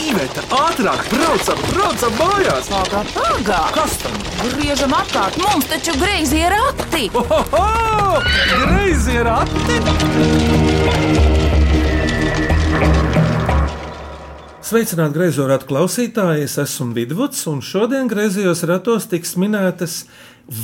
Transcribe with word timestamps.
Iveta, 0.00 0.40
ātrāk, 0.56 1.02
braucam, 1.12 1.58
braucam 1.74 2.14
mājās! 2.16 2.68
Pagā, 2.72 3.02
pagā! 3.12 3.58
Kas 3.74 3.98
tam? 4.00 4.14
Griežam 4.40 4.94
apkārt, 4.96 5.36
mums 5.42 5.68
taču 5.68 5.92
greizi 6.00 6.40
ir 6.40 6.54
rati! 6.54 7.10
Ohoho! 7.20 8.22
Greizi 8.64 9.18
ir 9.20 9.28
ati! 9.28 9.76
Sveicināti 14.70 15.18
grazījuma 15.18 15.50
ratu 15.50 15.68
klausītāji, 15.68 16.46
es 16.46 16.56
esmu 16.62 16.94
Vidvuds, 16.96 17.42
un 17.50 17.60
šodien 17.60 18.08
grazījos 18.08 18.64
ratos 18.70 19.08
tiks 19.10 19.34
minētas 19.36 20.04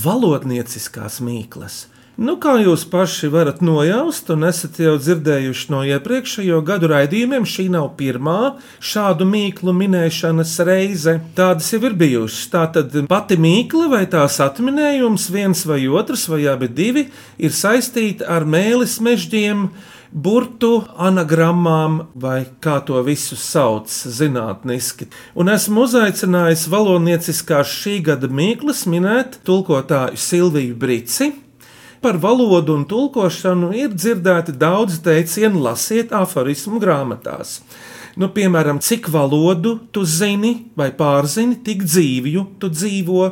valodnieciskās 0.04 1.20
mīklas. 1.26 1.84
Nu, 2.16 2.38
kā 2.40 2.54
jūs 2.62 2.86
paši 2.88 3.28
varat 3.28 3.58
nojaust, 3.60 4.30
un 4.32 4.46
esat 4.48 4.78
jau 4.80 4.94
dzirdējuši 4.96 5.66
no 5.68 5.82
iepriekšējo 5.84 6.62
gadu 6.64 6.88
raidījumiem, 6.88 7.44
šī 7.44 7.66
nav 7.74 7.90
pirmā 7.98 8.54
šādu 8.80 9.26
mīklu 9.28 9.74
minēšanas 9.76 10.54
reize. 10.64 11.18
Tādas 11.36 11.68
jau 11.74 11.82
ir 11.84 11.98
bijušas. 12.00 12.48
Tātad 12.54 12.96
pati 13.12 13.36
mīkla 13.36 13.90
vai 13.92 14.00
tās 14.08 14.40
atminējums, 14.40 15.28
viens 15.28 15.66
vai 15.68 15.82
otrs, 15.92 16.24
vai 16.32 16.46
abi 16.48 16.72
divi, 16.72 17.04
ir 17.36 17.52
saistīti 17.52 18.24
ar 18.24 18.48
mēlis 18.48 18.96
mežģiem 19.04 19.68
burtu 20.08 20.86
anagrammām, 20.96 22.06
vai 22.16 22.46
kā 22.64 22.80
to 22.80 22.96
visu 23.04 23.36
sauc 23.36 23.92
zinātniski. 23.92 25.12
Un 25.36 25.52
esmu 25.52 25.84
uzaicinājis 25.84 26.64
valodnieciskās 26.72 27.76
šī 27.84 28.00
gada 28.08 28.32
mīklas 28.32 28.86
minēt 28.88 29.42
tulkotāju 29.44 30.16
Silviju 30.16 30.80
Brici. 30.80 31.34
Par 32.00 32.18
valodu 32.20 32.74
un 32.76 32.84
tulkošanu 32.88 33.72
ir 33.76 33.94
dzirdēti 33.94 34.54
daudz 34.60 35.00
teicienu, 35.04 35.62
lasiet 35.64 36.12
aforismu 36.16 36.80
grāmatās. 36.82 37.60
Nu, 38.16 38.30
piemēram, 38.32 38.80
cik 38.80 39.10
valodu 39.12 39.76
tu 39.92 40.04
zini 40.08 40.70
vai 40.76 40.90
pārzini, 40.96 41.58
tik 41.64 41.84
dzīvju 41.84 42.46
tu 42.60 42.70
dzīvo. 42.72 43.26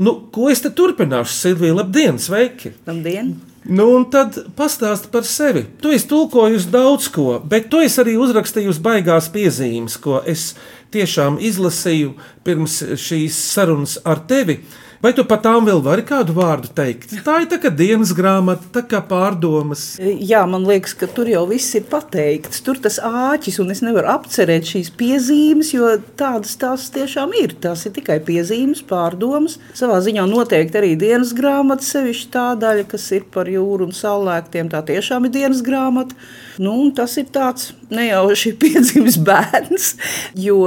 Nu, 0.00 0.16
ko 0.32 0.48
es 0.52 0.60
te 0.64 0.72
turpināšu, 0.72 1.36
Silvija? 1.36 1.76
Labdien, 1.80 2.20
sveiki! 2.20 2.74
Labdien! 2.88 3.38
Nu, 3.68 3.90
un 3.92 4.06
tad 4.08 4.38
pastāsti 4.56 5.10
par 5.12 5.26
sevi. 5.28 5.66
Tu 5.82 5.92
esi 5.92 6.08
tulkojusi 6.08 6.70
daudz 6.72 7.10
ko, 7.12 7.34
bet 7.44 7.68
tu 7.72 7.82
esi 7.84 8.00
arī 8.00 8.14
uzrakstījusi 8.16 8.80
baigās 8.84 9.28
piezīmes, 9.32 9.98
ko 10.00 10.22
es 10.24 10.54
tiešām 10.94 11.36
izlasīju 11.44 12.14
pirms 12.44 12.78
šīs 12.96 13.36
sarunas 13.52 13.98
ar 14.08 14.24
tevi. 14.28 14.62
Vai 15.00 15.14
tu 15.16 15.22
par 15.24 15.38
tām 15.40 15.64
vēl 15.64 15.78
vari 15.80 16.02
kādu 16.04 16.34
vārdu 16.36 16.68
teikt? 16.76 17.14
Tā 17.24 17.38
ir 17.40 17.46
tā 17.48 17.56
kā 17.62 17.70
dienas 17.72 18.10
grāmata, 18.12 18.66
tā 18.74 18.82
kā 18.84 18.98
pārdomas. 19.08 19.94
Jā, 19.96 20.42
man 20.44 20.66
liekas, 20.68 20.92
ka 21.00 21.08
tur 21.08 21.30
jau 21.32 21.46
viss 21.48 21.72
ir 21.78 21.86
pateikts. 21.88 22.60
Tur 22.66 22.76
tas 22.84 22.98
āķis, 23.00 23.56
un 23.64 23.72
es 23.72 23.80
nevaru 23.80 24.10
apcerēt 24.12 24.68
šīs 24.68 24.92
piezīmes, 25.00 25.72
jo 25.72 25.94
tādas 26.20 26.52
tās 26.60 26.90
tiešām 26.92 27.32
ir. 27.40 27.56
Tās 27.64 27.86
ir 27.88 27.96
tikai 27.96 28.18
piezīmes, 28.28 28.84
pārdomas. 28.92 29.56
Savā 29.78 30.02
ziņā 30.04 30.28
noteikti 30.28 30.82
arī 30.82 30.92
dienas 31.00 31.32
grāmata, 31.32 31.88
sevišķi 31.88 32.32
tā 32.36 32.50
daļa, 32.60 32.84
kas 32.92 33.08
ir 33.16 33.24
par 33.32 33.48
jūru 33.48 33.88
un 33.88 33.96
saulēktiem. 33.96 34.68
Tā 34.68 34.84
tiešām 34.92 35.30
ir 35.30 35.38
dienas 35.40 35.64
grāmata. 35.64 36.12
Nu, 36.60 36.76
tas 36.92 37.16
ir 37.16 37.32
tāds 37.32 37.70
nejauši 37.94 38.54
piedzimis 38.62 39.18
bērns, 39.26 39.90
jo 40.38 40.58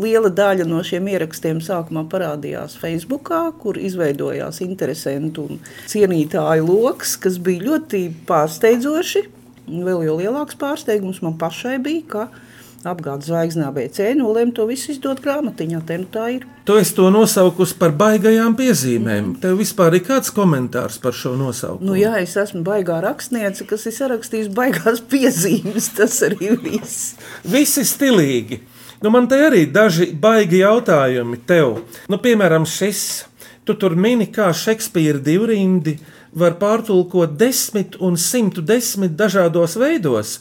liela 0.00 0.30
daļa 0.34 0.66
no 0.68 0.82
šiem 0.86 1.08
ierakstiem 1.14 1.62
sākumā 1.64 2.06
parādījās 2.10 2.76
Facebook, 2.80 3.32
kur 3.62 3.78
izveidojās 3.80 4.62
interesantu 4.64 5.48
un 5.48 5.60
cienītāju 5.90 6.66
lokus, 6.68 7.16
kas 7.20 7.40
bija 7.42 7.70
ļoti 7.70 8.06
pārsteidzoši. 8.28 9.26
Vēl 9.70 10.06
jau 10.08 10.16
lielāks 10.18 10.56
pārsteigums 10.58 11.20
man 11.22 11.36
pašai 11.38 11.76
bija, 11.82 12.06
ka 12.10 12.49
apgādes 12.88 13.28
zvaigznā 13.28 13.68
ABC 13.70 14.12
nolēma 14.16 14.54
to 14.56 14.64
visu 14.68 14.94
izdot 14.94 15.20
grāmatiņā. 15.24 15.80
Te 15.86 15.98
nu 16.00 16.08
tā 16.12 16.26
ir. 16.36 16.46
Tu 16.64 16.76
esi 16.80 16.94
to 16.96 17.08
nosaukusi 17.12 17.76
par 17.80 17.92
baigajām 17.98 18.56
piezīmēm. 18.58 19.34
Tev 19.42 19.58
vispār 19.60 19.98
ir 19.98 20.04
kāds 20.06 20.32
komentārs 20.34 21.00
par 21.02 21.16
šo 21.16 21.34
nosaukumu? 21.38 21.90
Nu, 21.90 21.96
jā, 21.98 22.14
es 22.22 22.36
esmu 22.40 22.62
baigā 22.66 23.00
rakstniece, 23.04 23.66
kas 23.68 23.88
ir 23.90 23.96
sarakstījusi 23.96 24.54
baigās 24.56 25.02
piezīmes. 25.12 25.90
Tas 25.98 26.20
arī 26.26 26.54
viss. 26.60 27.16
Ir 27.44 27.88
stilīgi. 27.88 28.62
Nu, 29.00 29.12
man 29.12 29.28
te 29.28 29.38
arī 29.40 29.64
daži 29.72 30.10
baigi 30.12 30.60
jautājumi 30.60 31.40
tev. 31.48 31.78
Nu, 32.12 32.20
piemēram, 32.20 32.68
šis. 32.68 33.26
Tu 33.64 33.76
tur 33.76 33.92
mini, 33.96 34.26
kā 34.32 34.48
Šekspīra 34.56 35.20
divrindi 35.24 35.98
var 36.36 36.56
pārtulkot 36.60 37.36
desmit 37.38 37.96
un 38.00 38.16
simtu 38.20 38.64
desmit 38.64 39.16
dažādos 39.18 39.76
veidos. 39.80 40.38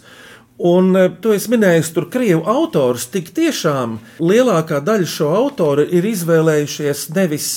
Un 0.59 0.91
tu 1.23 1.31
esi 1.31 1.53
minējis, 1.53 1.93
tur 1.95 2.09
krievu 2.11 2.41
autors 2.51 3.05
tik 3.13 3.29
tiešām 3.35 3.95
lielākā 4.19 4.81
daļa 4.83 5.07
šo 5.07 5.29
autoru 5.37 5.85
ir 5.87 6.03
izvēlējušies 6.09 7.05
nevis 7.15 7.47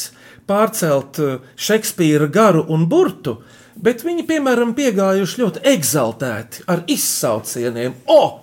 pārcelt 0.46 1.18
Šekspīra 1.58 2.28
garu 2.30 2.62
un 2.70 2.86
burtu, 2.86 3.40
bet 3.74 4.04
viņi, 4.06 4.22
piemēram, 4.28 4.76
piegājuši 4.78 5.42
ļoti 5.42 5.64
egzaltēti 5.72 6.62
ar 6.70 6.84
izsaucieniem. 6.86 7.98
Oh! 8.06 8.38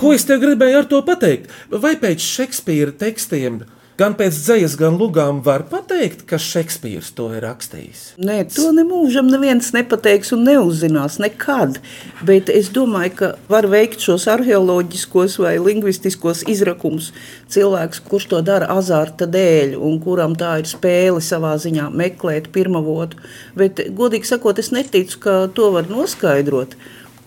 Ko 0.00 0.14
es 0.16 0.24
te 0.26 0.38
gribēju 0.40 0.80
ar 0.80 0.88
to 0.88 1.02
pateikt? 1.04 1.52
Vai 1.68 1.92
pēc 2.00 2.24
Šekspīra 2.24 2.96
tekstiem 2.98 3.60
Gan 4.00 4.14
pēc 4.16 4.32
dzīslas, 4.32 4.74
gan 4.80 4.94
lugām 4.96 5.42
var 5.44 5.66
pateikt, 5.68 6.22
ka 6.24 6.38
Šekspīrs 6.40 7.10
to 7.12 7.26
ir 7.36 7.42
rakstījis. 7.44 8.00
Nē, 8.24 8.38
to 8.54 8.70
nemūžam 8.72 9.28
neviens 9.28 9.68
nepateiks 9.76 10.32
un 10.32 10.46
neuzzinās 10.48 11.18
nekad. 11.20 11.76
Bet 12.24 12.48
es 12.48 12.70
domāju, 12.72 13.12
ka 13.18 13.28
var 13.52 13.68
veikt 13.68 14.00
šos 14.00 14.24
arheoloģiskos 14.32 15.36
vai 15.44 15.58
lingvistiskos 15.60 16.40
izrakumus 16.48 17.10
cilvēks, 17.52 18.00
kurš 18.08 18.30
to 18.32 18.40
dara 18.46 18.70
azarta 18.72 19.28
dēļ 19.28 19.76
un 19.76 20.00
kuram 20.00 20.38
tā 20.40 20.54
ir 20.62 20.72
spēle 20.72 21.20
savā 21.20 21.52
ziņā 21.60 21.90
meklēt 21.92 22.48
pirmavotu. 22.56 23.20
Bet, 23.60 23.84
godīgi 23.92 24.32
sakot, 24.32 24.56
es 24.62 24.72
neticu, 24.72 25.20
ka 25.20 25.36
to 25.52 25.68
var 25.76 25.92
noskaidrot. 25.92 26.78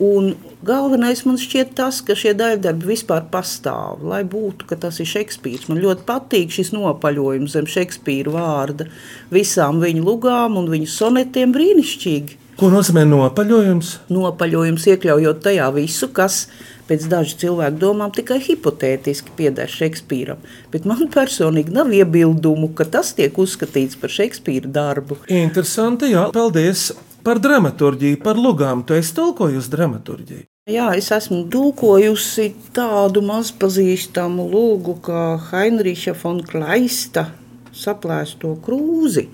Un 0.03 0.33
galvenais 0.67 1.22
man 1.23 1.38
šķiet 1.39 1.72
tas, 1.78 2.01
ka 2.03 2.17
šie 2.19 2.33
daļdarbi 2.35 2.89
vispār 2.89 3.29
pastāv, 3.31 4.01
lai 4.03 4.25
būtu, 4.28 4.67
ka 4.67 4.75
tas 4.75 5.00
ir 5.00 5.07
Šekspīrs. 5.07 5.69
Man 5.72 5.79
ļoti 5.79 6.03
patīk 6.07 6.51
šis 6.51 6.73
nopaļojums 6.75 7.56
zem 7.56 7.69
Šekspīra 7.69 8.34
vārda, 8.35 8.89
visām 9.31 9.79
viņa 9.79 10.03
lugām 10.03 10.59
un 10.59 10.67
viņa 10.73 10.91
sonetiem 10.91 11.55
brīnišķīgi. 11.55 12.41
Ko 12.59 12.69
nozīmē 12.72 13.05
nopaļojums? 13.07 13.88
Nopaļojums 14.16 14.85
iekļaujot 14.91 15.41
tajā 15.47 15.72
visu, 15.75 16.11
kas 16.16 16.45
pēc 16.88 17.07
dažu 17.11 17.39
cilvēku 17.41 17.79
domām 17.79 18.11
tikai 18.16 18.41
hipotētiski 18.44 19.31
pieder 19.39 19.72
Šekspīram. 19.72 20.44
Bet 20.75 20.88
man 20.88 21.07
personīgi 21.11 21.72
nav 21.75 21.95
iebildumu, 21.95 22.73
ka 22.75 22.88
tas 22.88 23.16
tiek 23.16 23.35
uzskatīts 23.39 24.00
par 24.00 24.11
Šekspīra 24.11 24.72
darbu. 24.75 25.23
Interesanti, 25.31 26.11
jā, 26.16 26.29
paldies! 26.35 26.89
Par 27.25 27.40
dramaturgiju, 27.41 28.19
par 28.22 28.38
lugām. 28.38 28.84
Tu 28.86 28.94
esi 29.00 29.16
tulkojusi 29.18 29.72
dramaturgiju. 29.74 30.44
Jā, 30.69 30.91
es 30.97 31.08
esmu 31.13 31.44
tulkojusi 31.50 32.52
tādu 32.74 33.24
mazpazīstamu 33.25 34.46
lūgu 34.52 34.96
kā 35.06 35.24
Heinricha 35.47 36.14
von 36.22 36.44
Kleista 36.46 37.28
saplēsto 37.75 38.53
krūzi, 38.66 39.25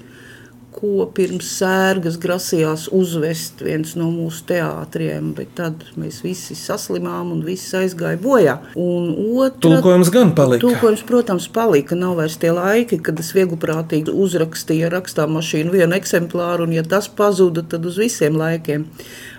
ko 0.72 1.06
pirms 1.16 1.48
sērgas 1.60 2.18
grasījās 2.22 2.88
uzvest 2.96 3.60
viens 3.66 3.94
no 4.00 4.08
mūsu 4.14 4.46
teātriem, 4.52 5.32
bet 5.36 5.54
tad 5.58 5.84
mēs 6.00 6.22
visi 6.24 6.56
saslimām 6.58 7.34
un 7.36 7.42
viss 7.46 7.76
aizgāja 7.78 8.20
bojā. 8.22 8.58
Un 8.80 9.10
otra, 9.36 9.60
Tulkojums 9.68 10.12
gan 10.14 10.32
palika. 10.38 10.64
Tulkojums, 10.64 11.04
protams, 11.08 11.50
palika. 11.52 11.98
Nav 12.00 12.16
vairs 12.22 12.40
tie 12.42 12.54
laiki, 12.56 13.02
kad 13.04 13.20
es 13.22 13.34
viegliprātīgi 13.36 14.16
uzrakstīju 14.16 14.88
ar 14.88 14.96
rakstāmašīnu 15.00 15.76
vienu 15.76 15.98
eksemplāru, 16.00 16.70
un 16.70 16.78
ja 16.80 16.86
tas 16.88 17.12
pazuda, 17.12 17.66
tad 17.68 17.86
uz 17.92 18.00
visiem 18.02 18.40
laikiem. 18.40 18.88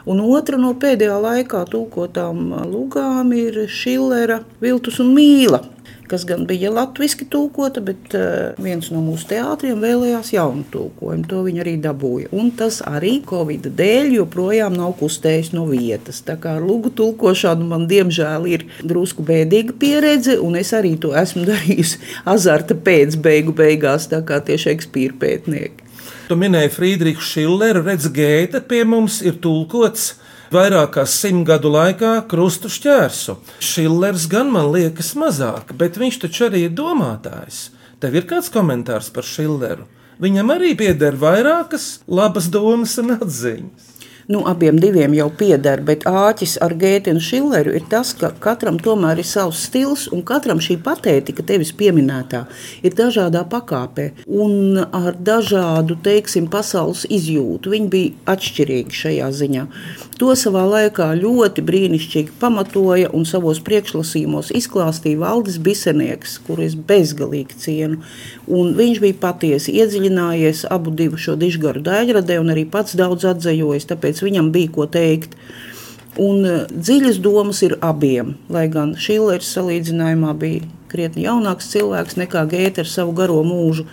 Un 0.06 0.22
otra 0.24 0.58
no 0.58 0.72
pēdējā 0.74 1.18
laikā 1.22 1.62
tulkotām 1.70 2.50
lugām 2.70 3.30
ir 3.36 3.64
Šillera, 3.70 4.42
Viltus 4.62 4.98
un 5.02 5.14
Mīla 5.14 5.62
kas 6.12 6.26
gan 6.28 6.44
bija 6.46 6.70
latviešu 6.70 7.24
tulkota, 7.32 7.80
bet 7.80 8.12
viens 8.60 8.90
no 8.92 9.00
mūsu 9.00 9.30
teātriem 9.30 9.80
vēlējās 9.80 10.34
jaunu 10.34 10.66
tulkojumu. 10.72 11.24
To 11.30 11.40
viņi 11.46 11.62
arī 11.64 11.72
dabūja. 11.80 12.28
Un 12.36 12.50
tas 12.58 12.82
arī 12.84 13.14
Covid 13.28 13.70
dēļ 13.78 14.12
joprojām 14.18 14.76
nav 14.76 14.92
kustējis 15.00 15.54
no 15.56 15.64
vietas. 15.70 16.20
Tā 16.26 16.36
kā 16.42 16.58
ar 16.58 16.66
lūgu 16.68 16.92
tulkošanu 16.98 17.68
man 17.70 17.86
diemžēl 17.88 18.48
ir 18.50 18.66
drusku 18.84 19.24
bēdīga 19.24 19.78
pieredze, 19.80 20.36
un 20.44 20.58
es 20.60 20.74
arī 20.76 20.98
to 21.00 21.14
esmu 21.16 21.46
darījusi 21.52 22.02
azarta 22.34 22.76
pēc 22.76 23.16
beigu 23.24 23.56
beigās, 23.56 24.10
tā 24.12 24.20
kā 24.28 24.42
tie 24.44 24.60
Šekspīra 24.60 25.16
pētnieki. 25.24 25.91
Tu 26.32 26.36
minēji 26.40 26.70
Friedrichu 26.72 27.20
Schilleru, 27.20 27.82
redz, 27.84 28.06
Gēta 28.08 28.62
pie 28.64 28.86
mums 28.88 29.18
ir 29.20 29.34
tulkots 29.44 30.14
vairāk 30.54 30.94
kā 30.94 31.02
simt 31.04 31.44
gadu 31.50 31.68
laikā 31.74 32.12
krustu 32.30 32.70
šķērsu. 32.72 33.34
Šillers 33.60 34.24
gan 34.32 34.48
man 34.54 34.70
liekas 34.72 35.10
mazāk, 35.20 35.74
bet 35.76 36.00
viņš 36.00 36.16
taču 36.22 36.46
arī 36.46 36.62
ir 36.70 36.72
domātājs. 36.78 37.66
Tev 38.00 38.16
ir 38.16 38.24
kāds 38.30 38.48
komentārs 38.54 39.12
par 39.12 39.28
Šilleru? 39.28 39.84
Viņam 40.24 40.54
arī 40.56 40.72
pieder 40.80 41.20
vairākas 41.20 41.98
labas 42.08 42.48
domas 42.48 42.96
un 43.04 43.18
atziņas. 43.18 43.91
Nu, 44.28 44.42
abiem 44.46 44.78
diviem 44.78 45.14
jau 45.16 45.26
pieder, 45.34 45.80
bet 45.82 46.04
āķis 46.06 46.54
ar 46.62 46.76
Gēti 46.78 47.10
un 47.10 47.18
Šileru 47.18 47.72
ir 47.74 47.86
tas, 47.90 48.12
ka 48.14 48.30
katram 48.44 48.78
tomēr 48.78 49.18
ir 49.18 49.26
savs 49.26 49.64
stils, 49.66 50.04
un 50.14 50.22
katram 50.26 50.60
šī 50.62 50.76
patētika, 50.84 51.42
tevis 51.46 51.72
pieminētā, 51.74 52.44
ir 52.86 52.94
dažādā 52.94 53.42
pakāpē 53.50 54.12
un 54.30 54.78
ar 54.84 55.18
dažādu, 55.18 55.98
teiksim, 56.06 56.46
pasaules 56.52 57.02
izjūtu. 57.10 57.74
Viņi 57.74 57.90
bija 57.90 58.34
atšķirīgi 58.36 59.00
šajā 59.02 59.32
ziņā. 59.40 59.66
To 60.22 60.36
savā 60.38 60.62
laikā 60.70 61.08
ļoti 61.18 61.64
brīnišķīgi 61.66 62.36
pamatoja 62.38 63.08
un 63.16 63.24
savos 63.26 63.58
priekšlasījumos 63.66 64.52
izklāstīja 64.54 65.18
Valdis 65.18 65.56
Bisenieks, 65.58 66.36
kuru 66.46 66.62
es 66.68 66.76
bezgalīgi 66.78 67.58
cienu. 67.58 67.98
Un 68.46 68.70
viņš 68.78 69.00
bija 69.02 69.18
patiesi 69.24 69.74
iedziļinājies 69.82 70.66
abu 70.70 70.92
divu 70.94 71.18
šo 71.18 71.34
dižgaru 71.40 71.82
daļradē 71.82 72.38
un 72.38 72.52
arī 72.54 72.62
pats 72.70 72.94
daudz 72.98 73.26
atzējojis, 73.32 73.88
tāpēc 73.90 74.11
viņam 74.20 74.52
bija 74.52 74.74
ko 74.74 74.86
teikt. 74.90 75.38
Un 76.20 76.44
eh, 76.44 76.64
dziļas 76.68 77.22
domas 77.24 77.62
ir 77.64 77.78
abiem, 77.80 78.36
lai 78.52 78.66
gan 78.72 78.92
Šillers 79.00 79.48
salīdzinājumā 79.56 80.34
bija 80.36 80.66
krietni 80.92 81.24
jaunāks 81.24 81.70
cilvēks 81.72 82.18
nekā 82.20 82.44
Gēta 82.50 82.84
ar 82.84 82.90
savu 82.90 83.14
garo 83.16 83.40
mūžu. 83.46 83.86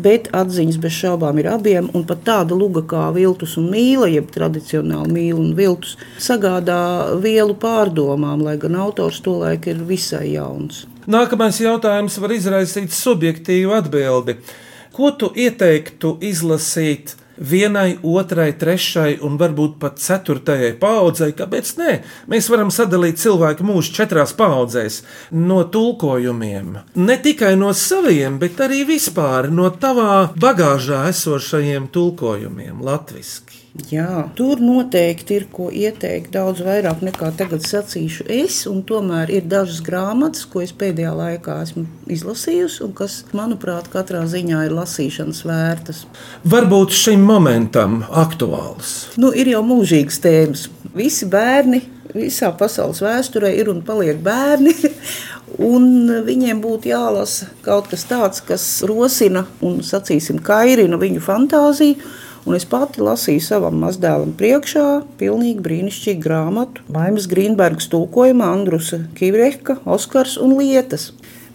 Bet 0.00 0.28
atziņas 0.34 0.78
bez 0.80 0.94
šaubām 0.96 1.40
ir 1.42 1.48
abiem, 1.50 1.88
un 1.94 2.04
pat 2.08 2.22
tāda 2.24 2.56
luga 2.56 2.82
kā 2.88 3.08
viltus 3.14 3.56
un 3.60 3.66
mīla, 3.72 4.06
jeb 4.08 4.30
tradicionāli 4.32 5.12
mīla 5.12 5.42
un 5.42 5.50
viltus, 5.58 5.96
sagādā 6.22 7.18
vielu 7.20 7.56
pārdomām, 7.58 8.44
lai 8.46 8.54
gan 8.62 8.78
autors 8.80 9.18
to 9.24 9.34
laiku 9.42 9.74
ir 9.74 9.82
visai 9.88 10.30
jauns. 10.32 10.84
Nākamais 11.10 11.58
jautājums 11.60 12.18
var 12.22 12.32
izraisīt 12.36 12.94
subjektīvu 12.94 13.74
atbildi. 13.76 14.38
Ko 14.94 15.10
tu 15.18 15.32
ieteiktu 15.34 16.16
izlasīt 16.22 17.16
vienai, 17.40 17.98
otrai, 18.02 18.52
trešai 18.58 19.18
un 19.26 19.38
varbūt 19.40 19.78
pat 19.82 20.00
ceturtajai 20.02 20.72
paudzei. 20.80 21.32
Kāpēc 21.36 21.72
nē? 21.80 21.94
Mēs 22.30 22.50
varam 22.52 22.72
sadalīt 22.74 23.20
cilvēku 23.22 23.66
mūžu 23.66 23.94
četrās 24.00 24.34
paudzēs 24.36 25.00
no 25.36 25.62
tulkojumiem. 25.64 26.76
Ne 27.00 27.18
tikai 27.22 27.56
no 27.60 27.72
saviem, 27.76 28.38
bet 28.42 28.60
arī 28.60 28.84
vispār 28.88 29.50
no 29.54 29.70
tavā 29.72 30.30
bagāžā 30.40 31.06
esošajiem 31.14 31.90
tulkojumiem 31.94 32.84
latviešu. 32.84 33.59
Jā, 33.70 34.24
tur 34.34 34.58
noteikti 34.58 35.36
ir 35.38 35.44
ko 35.54 35.68
ieteikt 35.70 36.32
daudz 36.34 36.58
vairāk 36.66 37.04
nekā 37.06 37.28
tagad 37.38 37.62
sacīšu 37.62 38.24
es. 38.26 38.56
Tomēr 38.88 39.30
ir 39.30 39.44
dažas 39.46 39.78
grāmatas, 39.86 40.42
ko 40.50 40.64
es 40.64 40.72
pēdējā 40.74 41.12
laikā 41.14 41.60
esmu 41.62 41.84
izlasījusi, 42.10 42.80
un 42.82 42.94
kas, 42.98 43.20
manuprāt, 43.36 43.86
katrā 43.92 44.24
ziņā 44.26 44.64
ir 44.66 44.74
lasīšanas 44.74 45.44
vērtas. 45.46 46.00
Varbūt 46.50 46.96
šim 46.98 47.22
momentam 47.28 48.00
aktuāls. 48.10 49.12
Nu, 49.22 49.30
ir 49.30 49.52
jau 49.52 49.62
mūžīgas 49.68 50.18
tēmas. 50.24 50.66
Visi 50.96 51.28
bērni 51.30 51.84
visā 52.10 52.50
pasaules 52.58 52.98
vēsturē 53.04 53.52
ir 53.54 53.70
un 53.70 53.84
paliek 53.86 54.18
bērni. 54.24 54.74
Un 55.60 56.06
viņiem 56.24 56.60
būtu 56.62 56.88
jālasa 56.88 57.48
kaut 57.64 57.90
kas 57.90 58.06
tāds, 58.08 58.38
kas 58.46 58.64
rosina 58.86 59.42
un, 59.66 59.80
sacīsim, 59.84 60.38
kairina 60.46 60.96
viņu 60.96 61.20
fantāziju 61.20 61.98
Un 62.48 62.56
es 62.56 62.64
pati 62.64 63.02
lasīju 63.04 63.42
savam 63.44 63.82
mazdēlam 63.82 64.32
priekšā 64.38 64.84
pilnīgi 65.20 65.60
brīnišķīgu 65.64 66.24
grāmatu. 66.24 66.84
Maimas 66.92 67.28
Grīnbergas 67.28 67.90
tulkojumā 67.92 68.48
Andrusa 68.54 69.02
Kivreka, 69.18 69.76
Oskars 69.84 70.38
un 70.40 70.56
Lietas. 70.56 71.10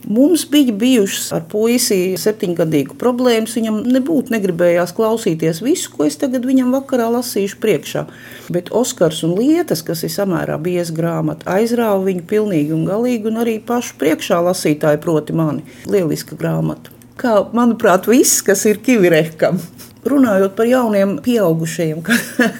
Mums 0.05 0.43
bija 0.51 0.73
bijušas 0.77 1.31
ar 1.33 1.47
puisi 1.49 2.13
septiņgadīgu 2.21 2.93
problēmas. 3.01 3.55
Viņam 3.57 3.79
nebūtu 3.89 4.35
negribējās 4.35 4.93
klausīties 4.93 5.63
visu, 5.65 5.89
ko 5.95 6.05
es 6.05 6.19
tagad 6.21 6.45
viņam 6.45 6.75
vakarā 6.77 7.07
lasīšu 7.15 7.57
priekšā. 7.63 8.05
Bet 8.53 8.69
Oskars 8.69 9.23
un 9.25 9.33
Lietas, 9.39 9.81
kas 9.87 10.05
ir 10.05 10.13
samērā 10.13 10.59
bieza 10.61 10.93
grāmata, 10.93 11.49
aizrāva 11.57 12.03
viņu 12.05 12.27
pilnīgi 12.29 12.75
un 12.77 12.85
galīgi, 12.85 13.31
un 13.31 13.41
arī 13.41 13.57
pašu 13.65 13.97
priekšā 14.01 14.43
lasītāju, 14.45 15.01
proti, 15.01 15.33
mani. 15.33 15.65
Lieliska 15.89 16.37
grāmata. 16.37 16.93
Kā, 17.17 17.39
manuprāt, 17.57 18.05
viss, 18.11 18.45
kas 18.45 18.67
ir 18.69 18.83
Kivirekam. 18.85 19.57
Runājot 20.05 20.53
par 20.53 20.67
jauniem 20.69 21.15
pieaugušajiem, 21.25 22.01
kā, 22.07 22.17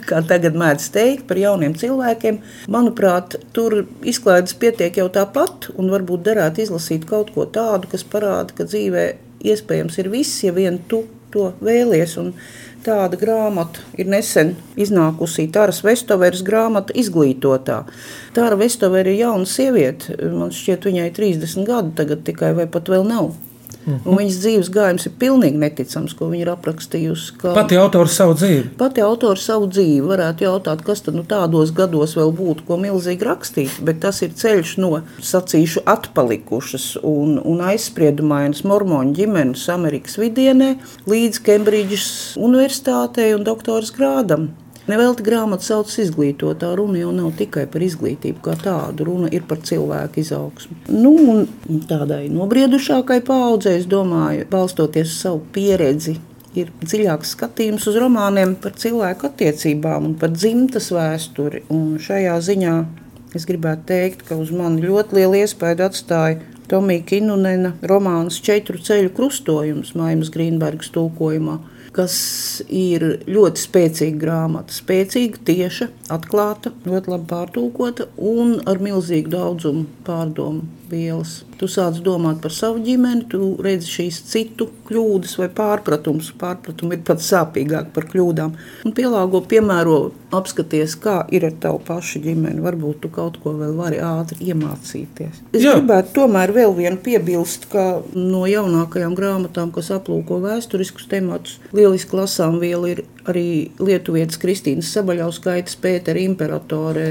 kā 0.09 0.21
tagad 0.25 0.57
mēdz 0.57 0.87
teikt, 0.95 1.27
par 1.29 1.37
jauniem 1.37 1.75
cilvēkiem, 1.77 2.39
manuprāt, 2.73 3.37
tur 3.53 3.83
izklaides 4.01 4.57
pietiek 4.57 4.97
jau 4.97 5.05
tāpat, 5.13 5.69
un 5.77 5.91
varbūt 5.93 6.25
derētu 6.25 6.65
izlasīt 6.65 7.05
kaut 7.09 7.29
ko 7.35 7.45
tādu, 7.45 7.91
kas 7.91 8.07
parāda, 8.07 8.55
ka 8.57 8.65
dzīvē 8.65 9.05
iespējams 9.45 10.01
ir 10.01 10.09
viss, 10.09 10.41
ja 10.41 10.55
vien 10.55 10.79
tu 10.89 11.03
to 11.35 11.51
vēlies. 11.63 12.15
Un 12.21 12.33
tāda 12.85 13.17
grāmata 13.19 13.83
ir 13.99 14.09
nesen 14.09 14.53
iznākusi 14.79 15.47
Tāras 15.53 15.81
Vestoveras 15.85 16.43
grāmata 16.45 16.95
Izglītotā. 16.97 17.83
Tāra 18.35 18.59
Vestovera 18.59 19.11
ir 19.11 19.21
jauna 19.21 19.49
sieviete, 19.49 20.17
man 20.33 20.53
šķiet 20.55 20.89
viņai 20.89 21.09
30 21.17 21.67
gadu 21.67 21.93
tagad 21.97 22.25
tikai 22.27 22.55
vai 22.57 22.69
pat 22.71 22.89
vēl 22.93 23.05
nav. 23.09 23.33
Mm 23.85 23.93
-hmm. 23.93 24.17
Viņas 24.17 24.39
dzīves 24.41 24.69
gājums 24.73 25.05
ir 25.05 25.11
pilnīgi 25.19 25.57
neticams, 25.61 26.13
ko 26.13 26.29
viņa 26.29 26.41
ir 26.41 26.49
aprakstījusi. 26.49 27.37
Ka... 27.37 27.53
Pati 27.53 27.77
autora 27.77 28.07
savu 28.09 28.33
dzīvi. 28.33 28.63
Pati 28.77 29.01
autora 29.01 29.39
savu 29.39 29.67
dzīvi 29.67 30.01
varētu 30.01 30.43
jautāt, 30.43 30.81
kas 30.81 31.01
tad 31.01 31.15
nu, 31.15 31.23
tādos 31.23 31.73
gados 31.73 32.15
vēl 32.17 32.33
būtu, 32.33 32.65
ko 32.67 32.77
milzīgi 32.77 33.23
rakstīt. 33.25 33.71
Bet 33.81 33.99
tas 33.99 34.21
ir 34.21 34.33
ceļš 34.33 34.77
no 34.77 35.01
sacīšu 35.21 35.85
atpalikušas 35.85 36.97
un, 37.03 37.39
un 37.45 37.61
aizspriedumainas 37.61 38.63
mormoņu 38.63 39.13
ģimenes 39.13 39.69
Amerikas 39.69 40.17
vidienē 40.17 40.75
līdz 41.07 41.41
Kembridžas 41.41 42.37
universitātei 42.37 43.35
un 43.35 43.43
doktora 43.43 43.85
grādam. 43.97 44.49
Nevelti 44.85 45.23
grāmatu 45.25 45.65
sauc 45.65 45.89
izglītotā. 46.01 46.69
Runa 46.77 46.99
jau 46.99 47.11
nav 47.15 47.31
tikai 47.39 47.63
par 47.71 47.81
izglītību 47.81 48.43
kā 48.45 48.53
tādu, 48.61 49.07
runa 49.07 49.31
ir 49.33 49.45
par 49.49 49.63
cilvēku 49.65 50.21
izaugsmu. 50.21 50.77
Nu, 50.93 51.41
tādai 51.89 52.27
nobriedušākai 52.29 53.17
paudzei, 53.25 53.79
es 53.79 53.89
domāju, 53.89 54.45
balstoties 54.51 55.09
uz 55.09 55.17
savu 55.23 55.41
pieredzi, 55.55 56.19
ir 56.53 56.69
dziļāks 56.83 57.33
skatījums 57.33 57.89
uz 57.89 57.97
romāniem 58.01 58.53
par 58.61 58.77
cilvēku 58.77 59.31
attiecībām 59.31 60.11
un 60.11 60.17
par 60.21 60.35
dzimtas 60.37 60.91
vēsturi. 60.93 61.65
Un 61.73 61.97
šajā 62.01 62.37
ziņā 62.45 62.75
es 63.35 63.49
gribētu 63.49 63.89
teikt, 63.89 64.21
ka 64.29 64.37
uz 64.37 64.53
mani 64.53 64.85
ļoti 64.85 65.17
lielu 65.17 65.41
iespēju 65.41 65.89
atstāja 65.89 66.43
Tomija 66.69 67.03
Kinunena 67.09 67.75
romāns 67.85 68.37
Četru 68.41 68.79
ceļu 68.81 69.11
krustojums 69.17 69.95
Maimas 69.97 70.31
Grīnbergas 70.33 70.93
tulkojumā 70.93 71.59
kas 71.95 72.15
ir 72.67 73.05
ļoti 73.29 73.61
spēcīga 73.63 74.19
grāmata. 74.19 74.75
Spēcīga, 74.75 75.41
tieša, 75.47 75.89
atklāta, 76.11 76.73
ļoti 76.87 77.13
labi 77.13 77.29
pārtulkota 77.31 78.09
un 78.19 78.57
ar 78.67 78.81
milzīgu 78.83 79.31
daudzumu 79.31 79.85
pārdomu 80.05 80.65
vielas. 80.89 81.43
Tu 81.59 81.67
sāc 81.71 81.97
domāt 82.03 82.41
par 82.43 82.53
savu 82.53 82.81
ģimeni, 82.83 83.25
tu 83.31 83.53
redzi 83.63 83.89
šīs 83.93 84.19
citu 84.29 84.67
kļūdas 84.89 85.37
vai 85.39 85.47
pārpratumus. 85.55 86.33
Pārpratumi 86.39 86.97
ir 86.97 87.05
pat 87.07 87.23
sāpīgāk 87.23 87.93
par 87.95 88.07
kļūdām. 88.11 88.53
Un 88.85 88.95
pielāgo, 88.95 89.41
piemēro, 89.49 89.99
apskaties, 90.35 90.97
kā 91.01 91.21
ir 91.33 91.47
ar 91.47 91.55
tavu 91.63 91.79
pašu 91.87 92.21
ģimeni. 92.25 92.63
Varbūt 92.65 93.01
tu 93.05 93.11
kaut 93.13 93.39
ko 93.43 93.55
vēl 93.57 93.73
vari 93.79 94.01
ātri 94.03 94.51
iemācīties. 94.51 95.41
Es 95.55 95.63
Jā. 95.63 95.77
gribētu 95.79 96.13
tomēr 96.19 96.53
vēl 96.55 96.75
vienu 96.77 96.99
piebilst, 97.05 97.69
ka 97.71 97.85
no 98.13 98.45
jaunākajām 98.49 99.15
grāmatām, 99.17 99.71
kas 99.75 99.93
aplūko 99.95 100.41
vēsturiskus 100.43 101.09
tematus, 101.11 101.59
lieliski 101.75 102.19
lasām 102.19 102.59
viela 102.61 102.91
ir 102.91 103.05
arī 103.29 103.71
Lietuvietas 103.81 104.37
Kristīnas 104.41 104.91
Sabaļauskaitas 104.93 105.79
Pētera 105.81 106.21
imperatore 106.21 107.05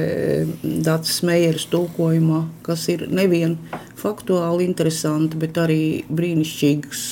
Dācis 0.62 1.22
Meijeras 1.26 1.66
tulkojumā, 1.72 2.44
kas 2.66 2.83
ir 2.92 3.06
nevien 3.10 3.56
faktuāli 4.00 4.66
interesanti, 4.68 5.38
bet 5.40 5.58
arī 5.60 6.04
brīnišķīgs 6.10 7.04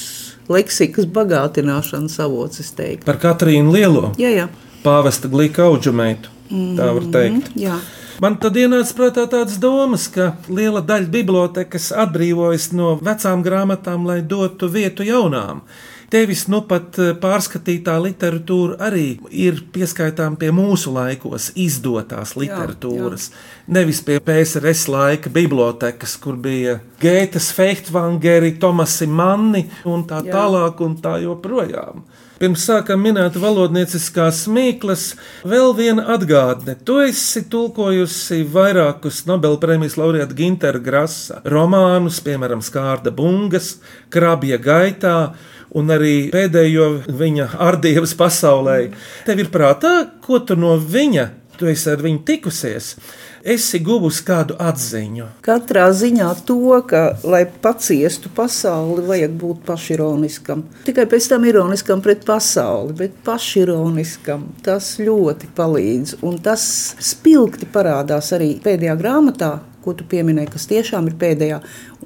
leksikas 0.53 1.09
bagātināšanas 1.15 2.19
avots. 2.25 2.63
Par 3.07 3.19
Katrīnu 3.23 3.73
Lielo? 3.75 4.13
Jā, 4.21 4.33
jā. 4.35 4.47
Pāvesta 4.83 5.31
glīka 5.31 5.69
auģameitu, 5.69 6.31
tā 6.51 6.89
var 6.97 7.05
teikt. 7.15 7.53
Mm, 7.53 7.61
jā. 7.63 7.79
Man 8.23 8.37
tad 8.43 8.59
ienāca 8.59 8.95
prātā 8.99 9.25
tādas 9.31 9.57
domas, 9.63 10.05
ka 10.13 10.37
liela 10.47 10.83
daļa 10.85 11.09
bibliotekas 11.11 11.89
atbrīvojas 12.05 12.69
no 12.77 12.97
vecām 13.03 13.43
grāmatām, 13.43 14.05
lai 14.07 14.21
dotu 14.23 14.69
vietu 14.71 15.07
jaunām 15.07 15.65
tevis 16.13 16.45
nu 16.53 16.61
pat 16.69 16.99
eh, 17.01 17.13
pārskatītā 17.19 17.95
literatūra 18.05 18.77
arī 18.89 19.07
ir 19.33 19.63
pieskaitām 19.73 20.37
pie 20.41 20.51
mūsu 20.55 20.93
laikos 20.93 21.51
izdotās 21.57 22.35
literatūras. 22.37 23.31
Jā, 23.31 23.39
jā. 23.39 23.71
Nevis 23.79 24.03
pie 24.05 24.19
PSRS 24.21 24.89
laika 24.93 25.33
bibliotekas, 25.33 26.19
kur 26.21 26.37
bija 26.37 26.81
Gētas, 27.03 27.49
Feichtvangeri, 27.57 28.57
Tomasi 28.61 29.09
Manni 29.09 29.65
un 29.89 30.05
tā 30.09 30.21
jā. 30.27 30.35
tālāk 30.37 30.85
un 30.85 30.99
tā 31.01 31.17
joprojām. 31.25 32.05
Pirms 32.43 32.65
sākam 32.67 32.99
minēt 32.99 33.37
valodnieciskās 33.39 34.41
mīklas, 34.51 35.13
vēl 35.47 35.77
viena 35.79 36.09
atgādne. 36.11 36.75
Tu 36.75 36.97
esi 37.05 37.45
tulkojusi 37.47 38.41
vairākus 38.51 39.21
Nobelpremijas 39.31 39.95
laureāta 40.01 40.35
Gintera 40.35 40.83
Grasa 40.83 41.39
romānus, 41.47 42.19
piemēram, 42.27 42.65
Skārda 42.67 43.15
Bungas, 43.15 43.77
Krabja 44.11 44.59
gaitā 44.59 45.15
un 45.79 45.93
arī 45.93 46.17
pēdējo 46.33 46.89
viņa 47.09 47.53
ardības 47.63 48.17
pasaulē. 48.19 48.79
Tev 49.29 49.45
ir 49.45 49.53
prātā, 49.53 49.95
ko 50.25 50.43
tu 50.45 50.57
no 50.59 50.77
viņa, 50.77 51.29
tu 51.59 51.69
esi 51.71 51.91
ar 51.93 52.03
viņu 52.03 52.23
tikusies, 52.27 52.95
esi 53.55 53.81
guvusi 53.85 54.25
kādu 54.27 54.57
atziņu. 54.61 55.29
Katrā 55.45 55.89
ziņā 55.95 56.29
to, 56.49 56.59
ka, 56.89 57.03
lai 57.27 57.45
paciestu 57.65 58.31
pasauli, 58.35 59.05
vajag 59.07 59.35
būt 59.39 59.65
pašironiskam. 59.67 60.65
Tikai 60.87 61.07
pēc 61.11 61.29
tam 61.33 61.47
ironiskam 61.49 62.03
pret 62.05 62.25
pasauli, 62.29 62.97
bet 63.03 63.19
pašironiskam. 63.27 64.49
Tas 64.65 64.95
ļoti 65.03 65.51
palīdz. 65.57 66.17
Un 66.27 66.41
tas 66.43 66.65
spilgti 67.03 67.69
parādās 67.71 68.33
arī 68.37 68.57
pēdējā 68.63 68.97
grāmatā, 68.99 69.53
ko 69.83 69.97
tu 69.99 70.07
pieminēji, 70.07 70.53
kas 70.55 70.69
tiešām 70.71 71.11
ir 71.11 71.19
pēdējā. 71.19 71.63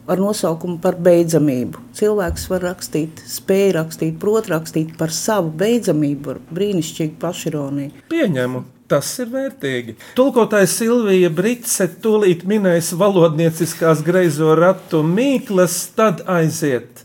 Ar 0.07 0.23
nosaukumu 0.23 0.79
par 0.83 0.95
beidzamību. 1.03 1.83
Cilvēks 1.99 2.47
var 2.53 2.63
rakstīt, 2.69 3.25
spēj 3.27 3.73
rakstīt, 3.81 4.15
prot 4.23 4.47
rakstīt 4.53 4.95
par 5.01 5.11
savu 5.15 5.51
beidzamību, 5.59 6.37
ar 6.37 6.41
brīnišķīgu 6.55 7.19
pašironiju. 7.23 8.07
Pieņemu. 8.13 8.65
Tas 8.87 9.09
ir 9.19 9.33
vērtīgi. 9.33 9.97
Tulkotājs 10.15 10.77
Silvija 10.79 11.27
Brīsē 11.35 11.89
tūlīt 12.05 12.45
minēs 12.47 12.93
valodnieciskās 12.95 14.05
greizo 14.07 14.55
ratu 14.55 15.03
mīklas, 15.03 15.81
tad 15.99 16.23
aiziet. 16.31 17.03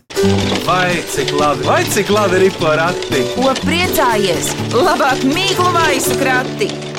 Vai 0.62 1.02
cik 1.10 1.34
labi, 1.34 1.66
vai 1.66 1.82
cik 1.90 2.14
labi 2.14 2.44
ir 2.46 2.54
porakti? 2.62 3.26
Ko 3.34 3.50
priecājies? 3.64 4.54
Labāk 4.78 5.26
mīklu 5.26 5.74
maisu 5.74 6.22
krati! 6.22 6.91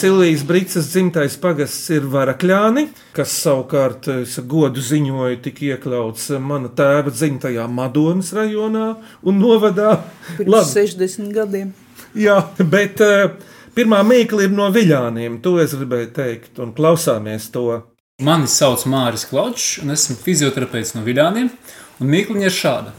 Silvijas 0.00 0.42
Brīsīs 0.48 0.86
dzimtais 0.94 1.34
pagasts 1.40 1.90
ir 1.92 2.06
Varakļāni, 2.08 2.86
kas 3.12 3.34
savukārt 3.42 4.06
es 4.14 4.38
godu 4.48 4.80
ziņoju, 4.80 5.40
tika 5.44 5.66
iekļauts 5.74 6.30
mana 6.40 6.70
tēva 6.72 7.12
dzimtajā 7.12 7.66
Madonas 7.68 8.30
rajonā 8.36 8.86
un 9.28 9.40
novadā. 9.42 9.98
Pirms 10.38 10.54
Labi, 10.54 10.70
60 10.70 11.34
gadiem. 11.36 11.74
jā, 12.16 12.38
bet 12.72 13.02
uh, 13.04 13.34
pirmā 13.76 14.00
mīkla 14.08 14.46
ir 14.46 14.56
no 14.56 14.70
viļāniem. 14.72 15.36
To 15.44 15.58
es 15.60 15.76
gribēju 15.76 16.12
teikt, 16.16 16.56
un 16.64 16.72
klausāmies 16.76 17.50
to. 17.52 17.82
Mani 18.24 18.48
sauc 18.48 18.86
Māris 18.88 19.26
Klaučs, 19.28 19.78
un 19.84 19.92
esmu 19.92 20.16
fizioterapeits 20.24 20.96
no 20.96 21.04
Vidāniem. 21.04 21.52
Mīkliņa 22.00 22.48
ir 22.48 22.56
šāda. 22.56 22.96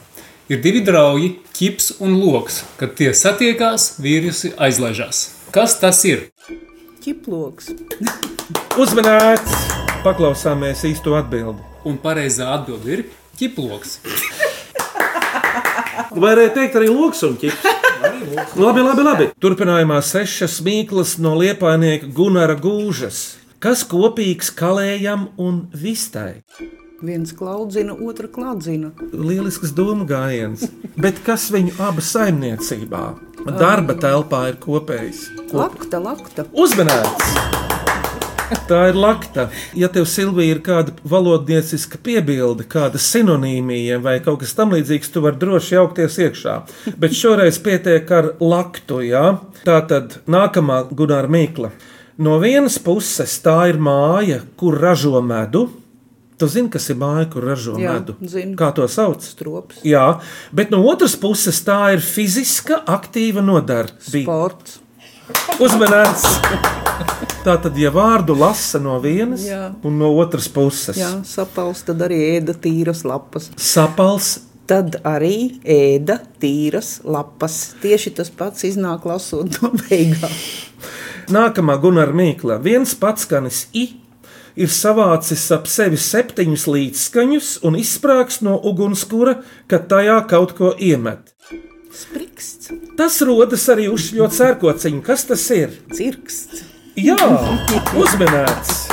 Ir 0.54 0.62
divi 0.62 0.84
draugi, 0.86 1.38
ķips 1.58 1.96
un 2.06 2.20
loks. 2.22 2.62
Kad 2.78 2.94
tie 3.00 3.10
satiekās, 3.18 3.96
vīrusi 4.04 4.54
aizlaižās. 4.62 5.30
Kas 5.56 5.80
tas 5.82 6.06
ir? 6.06 6.28
Ķiploks. 7.02 7.72
Uzmanīts! 8.78 9.54
Paklausāmies 10.04 10.84
īsto 10.86 11.16
atbildi. 11.18 11.64
Un 11.90 11.96
pareizā 12.02 12.52
atbilde 12.54 12.92
ir 12.94 13.02
ķiploks. 13.40 13.96
Varēja 16.14 16.52
teikt 16.60 16.78
arī 16.78 16.92
loks 16.92 17.24
un 17.26 17.40
ķips. 17.42 17.66
Labi, 18.60 18.84
labi, 18.86 19.06
labi. 19.08 19.28
Turpinājumā 19.42 19.98
sešas 20.06 20.60
mīklas 20.66 21.16
no 21.24 21.34
liepainieka 21.40 22.12
Gunara 22.14 22.58
Gūžas. 22.62 23.24
Kas 23.62 23.82
kopīgs 23.86 24.54
kalējam 24.54 25.32
un 25.42 25.64
vistai? 25.74 26.44
Viens 27.02 27.34
klaudzina, 27.34 27.98
otra 27.98 28.30
klaudzina. 28.30 28.92
Lielisks 29.10 29.74
domu 29.74 30.06
gājiens. 30.06 30.68
Bet 31.02 31.24
kas 31.26 31.50
viņu 31.50 31.74
abu 31.82 32.06
saimniecībā? 32.06 33.06
Darba 33.42 33.96
telpā 33.98 34.44
ir 34.52 34.58
kopējs. 34.62 35.24
Lakta, 35.56 35.98
lakta. 36.02 36.46
Uzmanīts! 36.54 37.62
Tā 38.68 38.82
ir 38.92 38.98
lakta. 39.00 39.48
Ja 39.80 39.88
tev, 39.92 40.06
Silvija, 40.12 40.54
ir 40.54 40.60
kāda 40.64 40.94
valodnieciska 41.08 42.02
piebilde, 42.04 42.66
kāda 42.70 43.00
sinonīmija 43.02 43.98
vai 44.04 44.18
kaut 44.24 44.42
kas 44.44 44.54
tamlīdzīgs, 44.60 45.10
tu 45.14 45.24
vari 45.24 45.40
droši 45.42 45.78
jaukties 45.78 46.20
iekšā. 46.28 46.56
Bet 47.00 47.16
šoreiz 47.18 47.58
pietiek 47.64 48.12
ar 48.12 48.34
laktu. 48.44 49.02
Jā? 49.08 49.26
Tā 49.66 49.80
tad 49.90 50.20
nākamā 50.30 50.84
Gunāra 50.92 51.32
Mīkla. 51.32 51.72
No 52.22 52.38
vienas 52.44 52.78
puses 52.84 53.40
tā 53.42 53.58
ir 53.72 53.80
māja, 53.82 54.44
kur 54.60 54.78
ražo 54.78 55.24
medu. 55.26 55.70
Tu 56.42 56.48
zini, 56.50 56.72
kas 56.74 56.88
ir 56.90 56.98
māja, 56.98 57.28
kur 57.30 57.46
ražo 57.46 57.76
Jā, 57.78 58.00
medu? 58.00 58.16
zinu. 58.26 58.56
Kā 58.58 58.72
to 58.74 58.88
sauc? 58.90 59.22
Strops. 59.22 59.84
Jā, 59.86 60.08
bet 60.52 60.72
no 60.74 60.80
otras 60.90 61.14
puses 61.22 61.60
tā 61.68 61.94
ir 61.94 62.02
fiziska, 62.02 62.80
aktīva 62.90 63.44
nodarbība. 63.46 64.26
Sports. 64.26 64.80
Uzmanīts! 65.62 66.24
Tā 67.46 67.56
tad, 67.62 67.78
ja 67.80 67.92
vārdu 67.94 68.34
lasa 68.38 68.80
no 68.82 68.98
vienas 69.02 69.46
Jā. 69.48 69.72
un 69.86 69.96
no 70.02 70.10
otras 70.22 70.48
puses, 70.52 70.98
Jā, 71.00 71.12
sapals, 71.26 71.82
tad 71.88 72.02
arī 72.06 72.18
ēda 72.36 72.54
tīras 72.62 73.06
lapas. 73.08 73.52
sapals, 73.58 74.40
Tad 74.72 75.00
arī 75.04 75.60
ēda 75.68 76.20
tīras 76.40 77.02
lapas. 77.04 77.74
Tieši 77.82 78.14
tas 78.16 78.30
pats 78.32 78.64
iznāk 78.64 79.04
lasot 79.10 79.58
no 79.62 79.72
beigām. 79.82 80.32
nākamā 81.34 81.76
Gunāra 81.82 82.14
Mīkla. 82.16 82.56
Viens 82.64 82.94
pats 82.96 83.26
skanis 83.28 83.66
I 83.76 83.90
ir 84.56 84.72
savācis 84.72 85.44
ap 85.56 85.68
sevi 85.72 86.00
septiņus 86.00 86.68
līdzskaņus 86.68 87.52
un 87.68 87.78
izsprāgs 87.80 88.42
no 88.46 88.58
ugunskura, 88.58 89.40
kad 89.72 89.90
tajā 89.92 90.22
kaut 90.32 90.56
ko 90.58 90.74
iemet. 90.80 91.34
Spriksts, 91.92 92.72
Tas 92.96 93.18
rodas 93.26 93.64
arī 93.72 93.88
uzšļot 93.92 94.36
sērkociņu. 94.36 95.00
Kas 95.04 95.26
tas 95.28 95.44
ir? 95.56 95.74
cirksts. 95.96 96.64
Jā, 97.00 97.18
uzmanīts! 97.98 98.84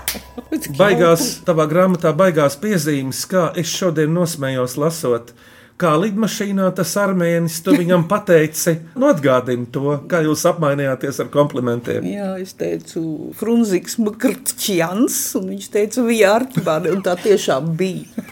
Baigās, 0.80 1.40
tavā 1.46 1.64
grāmatā 1.70 2.12
baigās 2.16 2.56
piezīmes, 2.60 3.24
kā 3.30 3.48
es 3.60 3.70
šodien 3.70 4.12
nosmējos 4.14 4.76
lasot. 4.80 5.32
Kā 5.80 5.94
lidmašīnā 5.96 6.66
tas 6.76 6.90
armēnis, 7.00 7.54
tu 7.64 7.72
viņam 7.72 8.02
pateici, 8.10 8.74
nu 9.00 9.06
atgādini 9.08 9.64
to, 9.72 9.94
kā 10.10 10.20
jūs 10.26 10.42
apmainījāties 10.50 11.22
ar 11.24 11.30
komplimentiem. 11.32 12.04
Jā, 12.04 12.34
es 12.42 12.52
teicu, 12.58 13.02
Frunziks 13.38 13.96
Makrķjans, 14.02 15.16
un 15.40 15.46
viņš 15.54 15.68
teica, 15.72 16.04
Vijārķibāne, 16.04 16.92
un 16.92 17.00
tā 17.06 17.14
tiešām 17.22 17.72
bija. 17.80 18.26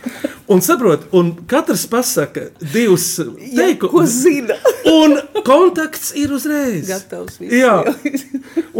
Un 0.48 0.60
saprot, 0.64 1.06
un 1.16 1.34
katrs 1.48 1.82
pasaka 1.88 2.46
divus 2.72 3.06
Jā, 3.18 3.26
ko 3.28 3.56
teikumus, 3.56 4.14
zina? 4.24 4.54
un 4.88 5.16
kontakts 5.44 6.14
ir 6.16 6.32
uzreiz. 6.32 6.88
Gatavs 6.88 7.36
viss. 7.40 7.52
Jā, 7.52 7.80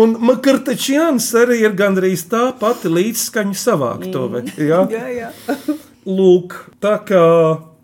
un 0.05 0.17
Makartačjans 0.29 1.29
arī 1.41 1.63
ir 1.67 1.77
gandrīz 1.77 2.25
tā 2.29 2.47
pati 2.61 2.93
līdzskaņu 2.93 3.57
savāktuve. 3.65 4.45
Jā? 4.57 4.85
jā, 4.93 5.05
jā. 5.13 5.33
Lūk, 6.09 6.57
tā 6.81 6.97
kā 7.05 7.25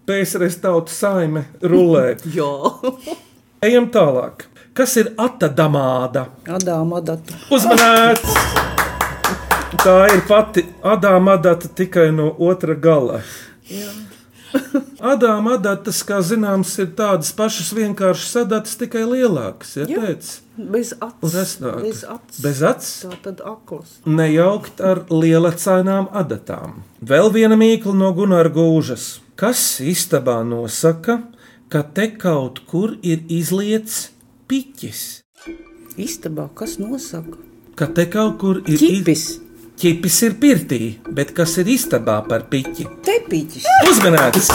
PSRS 0.06 0.58
tauta 0.60 0.92
saime 0.92 1.46
rulē. 1.62 2.16
jā. 2.38 2.50
Ejam 3.64 3.88
tālāk. 3.94 4.46
Kas 4.74 4.96
ir 4.98 5.12
atadamāda? 5.22 6.26
Adāma 6.50 6.98
Adata. 6.98 7.36
Uzmanīts! 7.54 8.34
Tā 9.84 9.94
ir 10.14 10.20
pati 10.28 10.62
Adāma 10.86 11.34
adata 11.38 11.68
tikai 11.68 12.08
no 12.14 12.28
otra 12.42 12.74
gala. 12.74 13.20
Adāma 15.04 15.56
adatas, 15.58 15.98
kā 16.06 16.20
zināms, 16.22 16.76
ir 16.82 16.92
tādas 16.98 17.32
pašas 17.34 17.72
vienkāršas 17.74 18.36
adatas, 18.44 18.76
tikai 18.78 19.02
lielākas. 19.10 19.72
Ja, 19.80 19.86
Jā. 19.90 20.02
pēc? 20.04 20.28
Bez 20.74 20.92
acis. 21.02 21.34
Bez 21.34 22.04
acis. 22.14 22.38
Bez 22.44 22.62
acis? 22.62 22.92
Tā 23.02 23.18
tad 23.24 23.42
aklas. 23.44 23.96
nejaukt 24.06 24.80
ar 24.80 25.02
lielacainām 25.10 26.06
adatām. 26.14 26.82
Vēl 27.02 27.32
viena 27.34 27.58
mīkla 27.58 27.94
no 27.98 28.12
Gunāra 28.14 28.52
Gūžas. 28.54 29.18
Kas 29.34 29.80
istabā 29.82 30.36
nosaka, 30.46 31.16
ka 31.66 31.80
te 31.96 32.04
kaut 32.22 32.60
kur 32.70 32.92
ir 33.02 33.24
izlietis 33.26 34.12
piķis? 34.46 35.00
Istabā, 35.98 36.44
kas 36.54 36.76
nosaka? 36.78 37.40
Ka 37.74 37.88
te 37.96 38.04
kaut 38.12 38.38
kur 38.38 38.60
ir 38.62 38.78
Ķipis. 38.78 39.24
Ķipis 39.82 40.20
ir 40.28 40.36
pirtī, 40.38 40.80
bet 41.18 41.34
kas 41.34 41.56
ir 41.58 41.72
istabā 41.74 42.20
par 42.30 42.46
piķi? 42.52 42.86
Tepiķis. 43.10 43.66
Uzmanīts! 43.90 44.54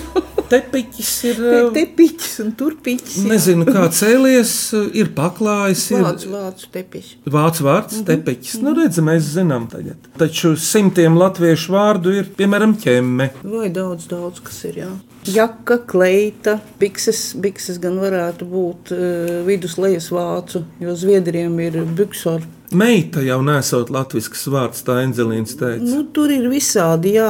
Tepiķis 0.50 1.12
ir. 1.30 1.38
Te, 1.40 1.60
uh, 1.64 1.70
tepiķis 1.74 2.34
un 2.44 2.52
tur 2.58 2.76
piķis. 2.84 3.16
jā. 3.22 3.28
Nezinu, 3.30 3.64
kā 3.68 3.86
cēlies, 3.98 4.52
uh, 4.76 4.90
ir 4.96 5.10
paklājis. 5.16 5.84
ir- 5.94 6.04
Vācu, 6.04 6.30
vācu 6.34 6.68
tepiķis. 6.74 7.16
Vācu 7.26 7.66
vārds, 7.68 7.92
mm 7.96 8.02
-hmm. 8.02 8.06
tepiķis. 8.10 8.60
Nu, 8.62 8.74
redzi, 8.74 9.00
mēs 9.00 9.32
zinām 9.38 9.68
tagad. 9.70 9.96
Taču 10.18 10.56
simtiem 10.56 11.16
latviešu 11.16 11.72
vārdu 11.72 12.14
ir, 12.18 12.24
piemēram, 12.36 12.76
ķemme. 12.76 13.30
Vai 13.42 13.68
daudz, 13.70 14.06
daudz 14.06 14.40
kas 14.40 14.64
ir. 14.64 14.74
Jā. 14.84 14.92
Jaka, 15.24 15.78
kleita, 15.88 16.58
bikses, 16.80 17.30
bikses 17.40 17.78
gan 17.80 17.96
varētu 18.02 18.48
būt 18.48 18.92
uh, 18.92 19.38
viduslejas 19.46 20.10
vācu, 20.12 20.66
jo 20.82 20.96
zviedriem 20.98 21.56
ir 21.64 21.80
buksor. 21.96 22.44
Meita 22.74 23.22
jau 23.22 23.38
nesot 23.44 23.90
latviešu 23.92 24.50
vārds, 24.50 24.80
tā 24.82 24.96
Enzelīns 25.04 25.54
teica. 25.54 25.84
Nu, 25.84 26.00
tur 26.14 26.32
ir 26.34 26.48
visādi, 26.50 27.12
jā, 27.18 27.28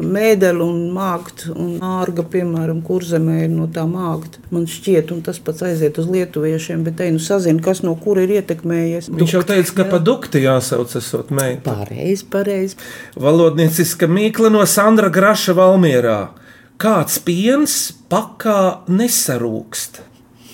mēdeli 0.00 0.64
un 0.64 0.78
mākslinieki. 0.96 1.52
Un 1.66 1.82
ārga, 1.84 2.24
piemēram, 2.32 2.80
kurzemē 2.86 3.42
ir 3.44 3.52
no 3.52 3.66
tā 3.72 3.84
mākslinieka. 3.90 4.46
Man 4.54 4.64
šķiet, 4.70 5.12
un 5.12 5.20
tas 5.26 5.40
pats 5.44 5.66
aiziet 5.66 6.00
uz 6.00 6.08
lietuviešiem, 6.08 6.86
bet 6.86 6.96
te 7.02 7.10
nu 7.12 7.20
sazina, 7.22 7.60
kas 7.62 7.82
no 7.84 7.92
kura 8.00 8.24
ir 8.24 8.38
ietekmējies. 8.38 9.10
Viņš 9.18 9.36
jau 9.36 9.44
teica, 9.50 9.76
ka 9.82 9.88
pa 9.92 10.00
dukti 10.00 10.42
jāsauc 10.46 10.96
esot 11.02 11.34
meita. 11.36 11.74
Pareizi, 11.74 12.24
pareizi. 12.32 12.80
Valodnieciska 13.20 14.08
mīkla 14.08 14.54
no 14.54 14.64
Sandra 14.70 15.12
Graša 15.12 15.58
Valmierā. 15.58 16.20
Kāds 16.76 17.14
piens 17.24 17.72
pakā 18.12 18.84
nesarūkst? 18.92 20.02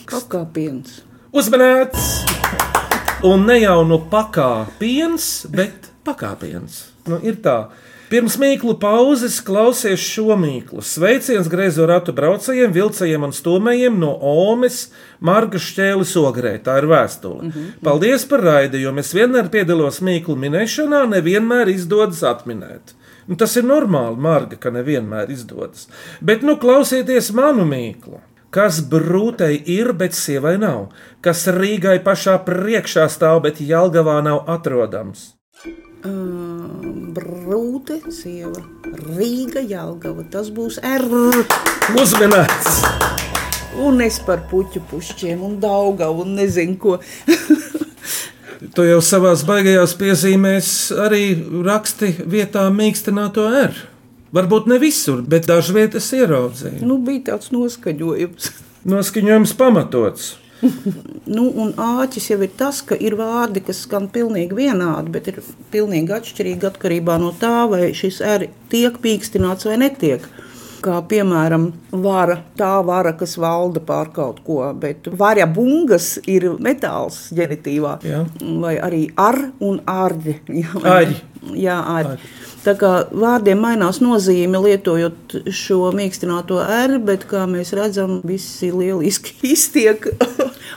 Pakāpiens. 0.06 1.00
Uzmanīts! 1.34 2.04
Un 3.26 3.42
ne 3.48 3.56
jau 3.58 3.80
no 3.82 3.98
pakā 4.12 4.68
piens, 4.78 5.26
bet 5.50 5.88
pakāpiens. 6.06 6.76
Nu, 7.10 7.18
ir 7.26 7.40
tā. 7.42 7.56
Pirms 8.12 8.38
mīklu 8.38 8.76
pauzes 8.78 9.40
klausies 9.42 9.98
šo 9.98 10.38
mīklu. 10.38 10.86
Sveiciens 10.86 11.50
greizo 11.50 11.90
ratu 11.90 12.14
braucējiem, 12.14 12.70
vilcējiem 12.70 13.26
un 13.26 13.34
stūmējiem 13.34 13.98
no 13.98 14.14
Omes, 14.14 14.92
Marga 15.18 15.58
Šķēles 15.58 16.14
ogrē. 16.22 16.54
Tā 16.62 16.78
ir 16.84 16.90
vēstule. 16.92 17.42
Mm 17.42 17.50
-hmm. 17.50 17.76
Paldies 17.82 18.30
par 18.30 18.46
raidījumu. 18.46 19.02
Es 19.02 19.10
vienmēr 19.10 19.50
piedalos 19.50 19.98
mīklu 19.98 20.38
minēšanā, 20.38 21.02
nevienmēr 21.18 21.74
izdodas 21.74 22.22
atminēt. 22.22 22.94
Un 23.30 23.38
tas 23.38 23.54
ir 23.58 23.66
normāli, 23.66 24.18
Marga, 24.18 24.58
ka 24.58 24.72
nevienmēr 24.74 25.30
izdodas. 25.30 25.86
Bet 26.20 26.42
nu 26.46 26.56
klausieties 26.62 27.30
manu 27.36 27.66
mīklu. 27.68 28.18
Kas 28.52 28.82
brūtei 28.84 29.54
ir, 29.72 29.94
bet 29.96 30.12
sievai 30.12 30.58
nav, 30.60 30.90
kas 31.24 31.46
Rīgai 31.48 32.02
pašā 32.04 32.34
priekšā 32.44 33.06
stāv, 33.08 33.40
bet 33.46 33.62
Jālgavā 33.64 34.18
nav 34.26 34.42
atrodams. 34.52 35.30
Uh, 36.02 36.82
brūte, 37.16 38.00
sieva, 38.12 38.60
Rīga, 39.14 39.62
Jālgava. 39.62 40.26
Tas 40.34 40.50
būs 40.52 40.80
R. 40.82 41.06
Uzmanīts! 41.96 42.82
Un 43.80 44.02
es 44.04 44.18
par 44.26 44.42
puķu 44.50 44.82
pušķiem 44.90 45.40
un 45.46 45.56
daugavu 45.62 46.26
un 46.26 46.34
nezinu 46.36 46.76
ko. 46.82 46.98
Tu 48.70 48.84
jau 48.86 49.00
savā 49.02 49.32
baigajās 49.46 49.94
piezīmēs 49.98 50.68
arī 51.02 51.24
raksti 51.66 52.12
vietā 52.30 52.68
mīkstināto 52.70 53.48
R. 53.64 53.80
Varbūt 54.32 54.68
ne 54.70 54.78
visur, 54.80 55.24
bet 55.28 55.48
dažviet 55.50 55.96
es 55.98 56.06
ieraudzīju. 56.16 56.84
nu, 56.86 57.00
bija 57.02 57.32
tāds 57.32 57.50
noskaņojums. 57.52 58.52
Noskaņojums 58.92 59.56
pamatots. 59.58 60.30
Nu, 61.32 61.48
un 61.62 61.72
āķis 61.78 62.28
jau 62.32 62.38
ir 62.44 62.50
tas, 62.58 62.80
ka 62.86 62.96
ir 62.98 63.16
vārdi, 63.18 63.62
kas 63.66 63.82
skan 63.86 64.08
pilnīgi 64.12 64.56
vienādi, 64.58 65.10
bet 65.14 65.30
ir 65.30 65.40
pilnīgi 65.74 66.14
atšķirīgi 66.16 66.68
atkarībā 66.68 67.18
no 67.22 67.32
tā, 67.38 67.64
vai 67.70 67.92
šis 67.96 68.20
R 68.26 68.48
tiek 68.72 68.98
pīkstināts 69.02 69.66
vai 69.66 69.78
netiek. 69.82 70.26
Kā 70.82 70.98
piemēram, 71.06 71.68
vara, 72.02 72.40
tā 72.58 72.72
vara, 72.86 73.12
kas 73.18 73.36
valda 73.38 73.82
pār 73.86 74.10
kaut 74.14 74.40
ko, 74.46 74.58
bet 74.74 75.06
vārja 75.18 75.46
bungas 75.46 76.16
ir 76.26 76.48
metāls 76.62 77.28
ģenitīvā. 77.36 77.98
Jā. 78.06 78.24
Vai 78.62 78.74
arī 78.82 79.04
ar 79.14 79.38
un 79.62 79.78
ārdi. 79.86 80.40
Jā, 80.62 80.82
Ari. 80.96 81.20
Jā, 81.58 81.76
ar. 81.78 82.16
Tā 82.62 82.76
kā 82.78 82.90
vārdiem 83.10 83.58
mainās 83.58 83.98
nozīme, 84.02 84.60
lietojot 84.62 85.34
šo 85.50 85.90
mīkstināto 85.96 86.60
R, 86.62 86.98
bet, 87.02 87.24
kā 87.30 87.42
mēs 87.50 87.72
redzam, 87.74 88.20
visi 88.26 88.70
lieliski 88.70 89.34
iztiek 89.54 90.06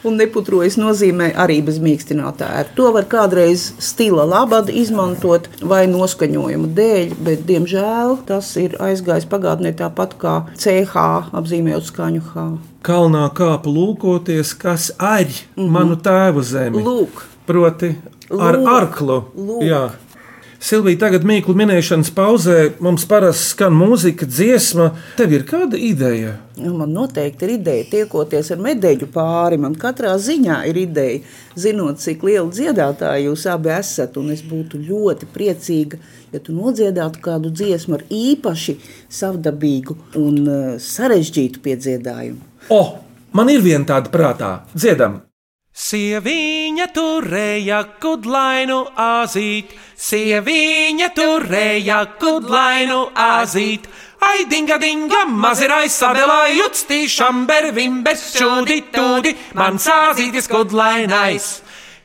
un 0.05 0.17
neputrojas 0.17 0.79
nozīmē 0.81 1.31
arī 1.37 1.59
bez 1.65 1.77
mīkstinātā 1.83 2.47
R. 2.63 2.71
To 2.77 2.89
var 2.95 3.05
kādreiz 3.09 3.67
stila 3.81 4.25
labad 4.25 4.71
izmantot 4.73 5.49
vai 5.61 5.83
noskaņojuma 5.91 6.71
dēļ, 6.77 7.13
bet, 7.27 7.45
diemžēl, 7.49 8.17
tas 8.29 8.49
ir 8.61 8.77
aizgājis 8.81 9.29
pagātnē 9.29 9.75
tāpat 9.77 10.17
kā 10.21 10.35
CH 10.57 11.05
apzīmējot 11.37 11.91
skaņu 11.91 12.23
H. 12.31 12.47
Kalnā 12.85 13.27
kāpu 13.37 13.73
lūkoties, 13.73 14.55
kas 14.61 14.89
aļ 14.97 15.37
manu 15.57 15.97
tēvu 16.01 16.41
zemi. 16.45 16.81
Lūk, 16.85 17.23
Proti, 17.45 17.93
ar 18.33 18.57
Lūk. 18.57 18.73
arklu. 18.73 19.19
Lūk. 19.37 19.63
Jā. 19.69 19.83
Silvija, 20.65 20.97
tagad 21.03 21.21
mīklu 21.29 21.53
minēšanas 21.59 22.07
pauzē 22.15 22.55
mums 22.81 23.03
parasti 23.05 23.51
skan 23.51 23.75
mūzika, 23.77 24.25
dziesma. 24.25 24.87
Tev 25.13 25.35
ir 25.37 25.43
kāda 25.45 25.77
ideja? 25.77 26.31
Nu, 26.57 26.71
man 26.79 26.89
noteikti 26.95 27.45
ir 27.45 27.51
ideja 27.59 27.83
tiekoties 27.91 28.49
ar 28.55 28.63
medaļu 28.65 29.05
pāri. 29.13 29.59
Man 29.61 29.75
katrā 29.77 30.15
ziņā 30.17 30.63
ir 30.71 30.79
ideja, 30.87 31.19
zinot, 31.53 32.01
cik 32.01 32.25
liela 32.25 32.49
dziedātāja 32.49 33.27
jūs 33.27 33.45
abi 33.51 33.75
esat. 33.75 34.17
Un 34.17 34.33
es 34.33 34.41
būtu 34.41 34.81
ļoti 34.87 35.29
priecīga, 35.35 36.01
ja 36.33 36.41
tu 36.41 36.57
nodziedātu 36.57 37.21
kādu 37.29 37.53
dziesmu 37.53 37.99
ar 37.99 38.07
īpaši 38.09 38.79
savdabīgu 39.21 39.99
un 40.17 40.41
uh, 40.47 40.65
sarežģītu 40.81 41.61
piedziedājumu. 41.61 42.41
O, 42.73 42.81
man 43.37 43.53
ir 43.53 43.61
viena 43.61 43.85
tāda 43.93 44.09
prātā. 44.09 44.53
Dziedam! 44.73 45.21
Sieviņa 45.75 46.85
turēja 46.95 47.81
kudlainu 47.99 48.77
azīt, 48.95 49.73
sieviņa 49.99 51.09
turēja 51.17 51.97
kudlainu 52.15 53.01
azīt. 53.19 53.89
Ai, 54.23 54.45
dinga, 54.47 54.77
dinga, 54.79 55.25
mazirai 55.27 55.89
sadelā 55.91 56.45
jutstīšam, 56.55 57.43
bervim, 57.49 57.99
bezčūdi, 58.07 58.79
tūdi, 58.95 59.35
man 59.59 59.75
sāzītis 59.75 60.47
kudlainais. 60.47 61.49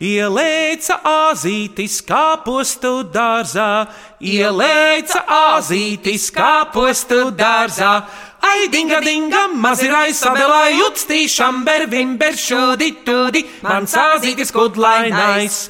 Ielēca 0.01 0.97
azītis 1.07 2.01
kāpostu 2.09 3.05
dārzā, 3.15 3.85
ielēca 4.19 5.23
azītis 5.55 6.31
kāpostu 6.35 7.29
dārzā. 7.37 8.01
Ai, 8.41 8.69
dinga, 8.73 9.01
dinga, 9.05 9.47
mazirai 9.53 10.15
sadelā 10.17 10.71
jutstīšam, 10.73 11.61
bervim, 11.67 12.17
beršūdi, 12.21 12.89
tūdi, 13.05 13.45
man 13.67 13.89
sāzītis 13.91 14.53
kudlainais. 14.55 15.67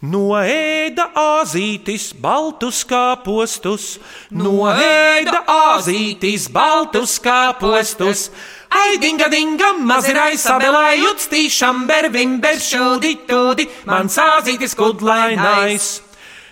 Noēda 0.00 1.10
azītis 1.16 2.06
baltus 2.16 2.82
kāpostus, 2.88 3.98
noēda 4.32 5.42
azītis 5.52 6.46
baltus 6.52 7.18
kāpostus. 7.20 8.28
Ai, 8.72 8.96
dinga, 9.00 9.28
dinga, 9.32 9.74
mazirai 9.76 10.36
sabelā 10.40 10.94
jutstīšam, 11.02 11.84
bervim, 11.88 12.38
beršūdi, 12.40 13.16
tūdi, 13.28 13.68
man 13.88 14.08
sāzītis 14.12 14.76
kudlainais. 14.78 15.98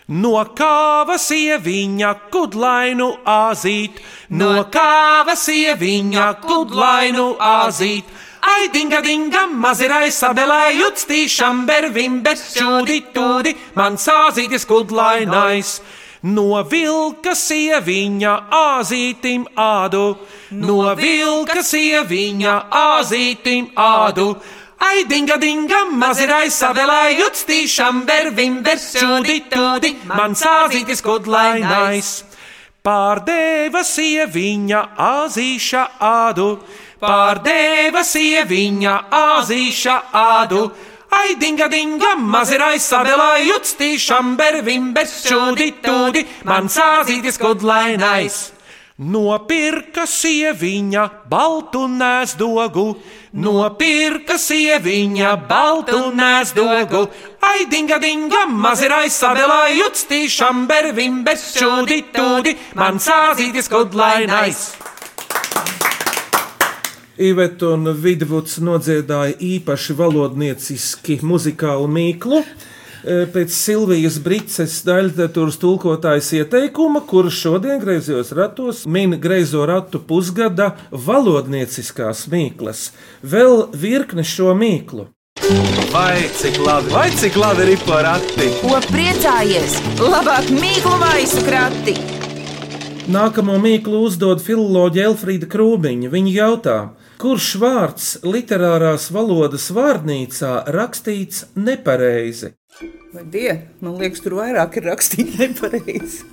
No 0.08 0.38
kāva 0.56 1.18
sieviņa 1.20 2.14
kudlainu 2.32 3.10
azīt, 3.28 3.98
no 4.30 4.62
kāva 4.72 5.34
sieviņa 5.36 6.28
kudlainu 6.46 7.34
azīt. 7.44 8.08
Ai, 8.40 8.70
dinga, 8.72 9.02
dinga, 9.04 9.42
mazirai 9.52 10.08
sabelā 10.08 10.70
jutstīšam, 10.72 11.66
bervim, 11.68 12.22
beršūdi, 12.24 13.02
tūdi, 13.12 13.52
man 13.76 14.00
sāzītis 14.00 14.64
kudlainais. 14.64 15.82
No 16.22 16.62
vilka 16.64 17.34
sieviņa 17.36 18.32
azītim 18.50 19.44
ādu, 19.60 20.16
no 20.50 20.94
vilka 20.96 21.60
sieviņa 21.60 22.54
azītim 22.80 23.68
ādu. 23.76 24.32
Ai, 24.78 25.04
dinga, 25.10 25.34
dinga, 25.42 25.88
mazirai 25.90 26.46
savelā 26.54 27.08
jutstīšam, 27.18 28.04
bervim, 28.06 28.60
beršūdi, 28.62 29.38
tūdi, 29.50 29.90
man 30.06 30.36
sāzītis 30.38 31.02
kudlainais. 31.02 32.10
Pārdeva 32.86 33.82
sieviņa 33.82 34.82
azīša 35.02 35.82
ādu, 35.98 36.46
pārdeva 37.02 38.04
sieviņa 38.06 38.94
azīša 39.18 39.96
ādu. 40.22 40.62
Ai, 41.10 41.34
dinga, 41.40 41.66
dinga, 41.72 42.14
mazirai 42.20 42.78
savelā 42.78 43.32
jutstīšam, 43.48 44.36
bervim, 44.38 44.92
beršūdi, 44.94 45.72
tūdi, 45.82 46.22
man 46.46 46.70
sāzītis 46.70 47.40
kudlainais. 47.42 48.38
Nopirka 48.98 50.06
sieviņa 50.10 51.04
baltu 51.30 51.84
nēsdogu, 51.90 52.86
nopirka 53.32 54.38
sieviņa 54.40 55.34
baltu 55.48 56.00
nēsdogu. 56.16 57.04
Ai, 57.44 57.66
dinga, 57.70 57.98
dinga, 58.02 58.46
mazirai 58.50 59.08
savelā 59.12 59.68
jutstīšam, 59.76 60.66
bervim, 60.70 61.22
bezšūdi, 61.26 62.02
tūdi, 62.14 62.56
man 62.78 63.00
sāzītis 63.02 63.70
kudlainais. 63.72 64.68
Iveta 67.18 67.72
un 67.74 67.90
Vidvuds 67.98 68.60
nodziedāja 68.62 69.34
īpaši 69.42 69.94
valodnieciski 69.98 71.18
muzikālu 71.26 71.88
mīklu. 71.90 72.44
E, 73.08 73.22
Pēc 73.32 73.54
Silvijas 73.56 74.18
Brīses 74.20 74.82
daļradas 74.84 75.56
tulkotājas 75.62 76.26
ieteikuma, 76.36 77.00
kurš 77.08 77.38
šodien 77.46 77.80
griezos 77.80 78.34
ratos, 78.36 78.82
min 78.84 79.16
greizo 79.22 79.62
ratu 79.68 80.00
pusgada 80.10 80.74
valodnieciskās 80.92 82.26
mīklas. 82.28 82.90
Vēl 83.24 83.70
virkne 83.72 84.26
šo 84.28 84.52
mīklu. 84.58 85.06
Vai 85.94 86.28
cik 86.36 86.58
labi, 86.60 86.92
vai 86.92 87.06
cik 87.16 87.38
labi 87.40 87.70
ir 87.72 87.80
porati? 87.88 88.50
Ko 88.60 88.76
priecājies? 88.90 89.78
Labāk 90.04 90.52
mīklu 90.52 91.00
maisu 91.00 91.46
krati! 91.48 91.96
Nākamo 93.08 93.56
mīklu 93.62 94.02
uzdod 94.04 94.44
filoloģija 94.44 95.08
Elfrīda 95.08 95.48
Krūmiņa. 95.48 96.12
Viņa 96.12 96.36
jautā, 96.42 96.76
kurš 97.16 97.54
vārds 97.62 98.12
literārās 98.20 99.08
valodas 99.16 99.70
vārnīcā 99.72 100.58
rakstīts 100.76 101.46
nepareizi? 101.56 102.57
Vai 103.12 103.24
die? 103.26 103.54
Man 103.82 103.96
liekas, 103.98 104.22
tur 104.22 104.36
vairāk 104.38 104.76
ir 104.78 104.86
rakstīts 104.92 105.38
nepareizi. 105.40 106.26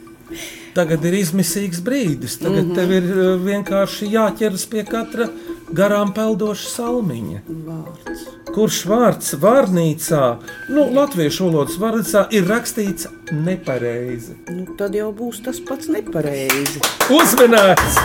Tagad 0.75 1.05
ir 1.07 1.15
izmisīgs 1.17 1.79
brīdis. 1.85 2.37
Tagad 2.41 2.65
mm 2.65 2.71
-hmm. 2.71 2.75
tev 2.75 2.91
ir 2.91 3.05
uh, 3.13 3.41
vienkārši 3.41 4.09
jāķeras 4.11 4.65
pie 4.69 4.83
katra 4.83 5.29
garām 5.73 6.13
peldoša 6.13 6.69
salmiņa. 6.69 7.41
Vārds. 7.47 8.25
Kurš 8.53 8.85
vārds 8.85 9.33
vārnīcā, 9.41 10.23
nu, 10.69 10.85
latviešu 10.93 11.49
valodas 11.49 11.77
vārnīcā, 11.81 12.27
ir 12.31 12.47
rakstīts 12.47 13.07
nepareizi? 13.31 14.37
Nu, 14.49 14.65
tad 14.77 14.95
jau 14.95 15.11
būs 15.13 15.41
tas 15.45 15.59
pats 15.59 15.87
nepareizi. 15.87 16.79
Uzmanīts! 17.09 17.99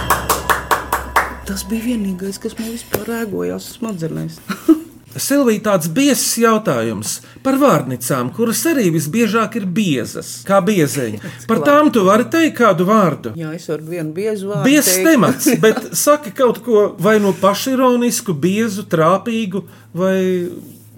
Tas 1.47 1.65
bija 1.69 1.83
vienīgais, 1.85 2.39
kas 2.39 2.59
man 2.59 2.71
vispār 2.71 3.09
rēgojās 3.09 3.73
smadzenēs. 3.77 4.41
Silvija, 5.19 5.63
tāds 5.65 5.89
biezs 5.91 6.37
jautājums 6.39 7.17
par 7.43 7.57
vārnīcām, 7.59 8.31
kuras 8.37 8.61
arī 8.71 8.91
visbiežāk 8.95 9.57
ir 9.59 9.67
biezas, 9.67 10.41
kā 10.47 10.61
biezeņi. 10.63 11.19
Par 11.51 11.63
tām 11.67 11.91
tu 11.91 12.05
vari 12.07 12.29
teikt 12.31 12.59
kādu 12.61 12.87
vārdu. 12.87 13.33
Jā, 13.39 13.51
es 13.57 13.67
varu 13.71 13.89
vienu 13.91 14.15
biezu 14.15 14.53
vārdu. 14.53 14.67
Biezs 14.69 14.93
teikt. 14.95 15.09
temats, 15.09 15.49
bet 15.65 15.89
saki 15.99 16.35
kaut 16.37 16.63
ko 16.67 16.85
vai 17.03 17.19
no 17.23 17.33
pašironisku, 17.41 18.37
biezu, 18.39 18.87
trāpīgu 18.91 19.65
vai 19.97 20.21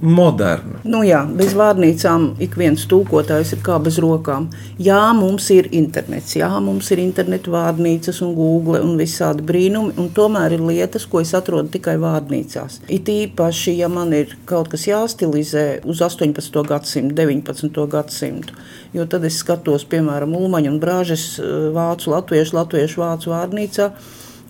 modernu. 0.02 0.80
Nu 0.84 1.02
jā, 1.06 1.20
bez 1.38 1.54
vārnīcām 1.54 2.32
ik 2.42 2.56
viens 2.58 2.82
tūkotājs 2.90 3.54
ir 3.54 3.60
kā 3.64 3.78
bez 3.82 4.00
rokām. 4.02 4.48
Jā, 4.82 4.98
mums 5.14 5.46
ir 5.54 5.68
internets, 5.78 6.34
jā, 6.36 6.48
mums 6.64 6.90
ir 6.94 7.02
internetu 7.02 7.54
vārnīcas 7.54 8.18
un 8.26 8.34
google 8.34 8.82
un 8.82 8.96
visādi 8.98 9.46
brīnumi, 9.46 9.94
un 10.02 10.10
tomēr 10.14 10.56
ir 10.56 10.64
lietas, 10.66 11.06
ko 11.06 11.22
es 11.22 11.32
atrodu 11.38 11.70
tikai 11.76 11.94
vārnīcās. 12.02 12.80
It 12.90 13.10
īpaši, 13.12 13.76
ja 13.78 13.90
man 13.92 14.14
ir 14.16 14.34
kaut 14.48 14.72
kas 14.72 14.88
jāstilizē 14.90 15.66
uz 15.86 16.02
18. 16.02 16.62
gadsimtu, 16.66 17.14
19. 17.22 17.86
gadsimtu, 17.92 18.58
jo 18.96 19.06
tad 19.06 19.28
es 19.28 19.38
skatos, 19.44 19.86
piemēram, 19.86 20.34
Ulmaņa 20.34 20.74
un 20.74 20.82
Brāžes 20.82 21.28
eh, 21.38 21.70
vācu, 21.76 22.10
latviešu, 22.16 22.58
latviešu 22.58 23.04
vācu 23.04 23.32
vārnīcā, 23.36 23.92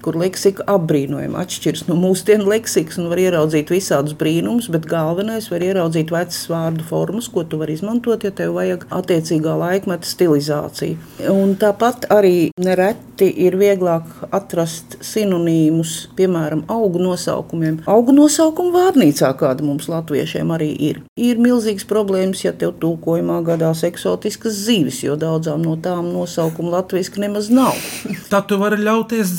kur 0.02 0.18
leksika 0.18 0.66
apbrīnojami 0.70 1.38
atšķiras 1.42 1.86
no 1.88 1.96
mūsdienu 2.00 2.48
leksikas 2.50 2.98
un 3.00 3.08
var 3.12 3.20
ieraudzīt 3.22 3.70
visādus 3.72 4.16
brīnumus, 4.18 4.68
bet 4.72 4.88
galvenais 4.90 5.48
var 5.52 5.64
ieraudzīt 5.64 6.12
vecas 6.12 6.42
vārdu 6.50 6.86
formas, 6.88 7.28
ko 7.32 7.44
tu 7.46 7.60
vari 7.60 7.76
izmantot, 7.78 8.26
ja 8.26 8.32
tev 8.34 8.56
vajag 8.58 8.86
attiecīgā 8.92 9.54
laikmeta 9.62 10.08
stilizāciju. 10.08 10.98
Un 11.32 11.54
tāpat 11.60 12.08
arī 12.12 12.50
nereti 12.60 13.28
ir 13.44 13.56
vieglāk 13.60 14.08
atrast 14.34 14.98
sinonīmus, 15.04 15.94
piemēram, 16.18 16.64
augu 16.72 17.02
nosaukumiem. 17.02 17.80
Augu 17.90 18.14
nosaukumu 18.16 18.74
vārnīcā, 18.74 19.30
kāda 19.38 19.64
mums 19.66 19.88
latviešiem 19.92 20.50
arī 20.54 20.70
ir. 20.90 21.00
Ir 21.20 21.40
milzīgas 21.42 21.86
problēmas, 21.88 22.44
ja 22.46 22.54
tev 22.56 22.74
tūkojumā 22.82 23.40
gadās 23.46 23.84
eksotiskas 23.86 24.58
zīves, 24.66 25.02
jo 25.06 25.16
daudzām 25.20 25.62
no 25.64 25.76
tām 25.82 26.10
nosaukumu 26.14 26.72
latviešu 26.74 27.22
nemaz 27.22 27.50
nav. 27.52 27.78
Tad 28.32 28.48
tu 28.50 28.58
vari 28.60 28.80
ļauties 28.82 29.32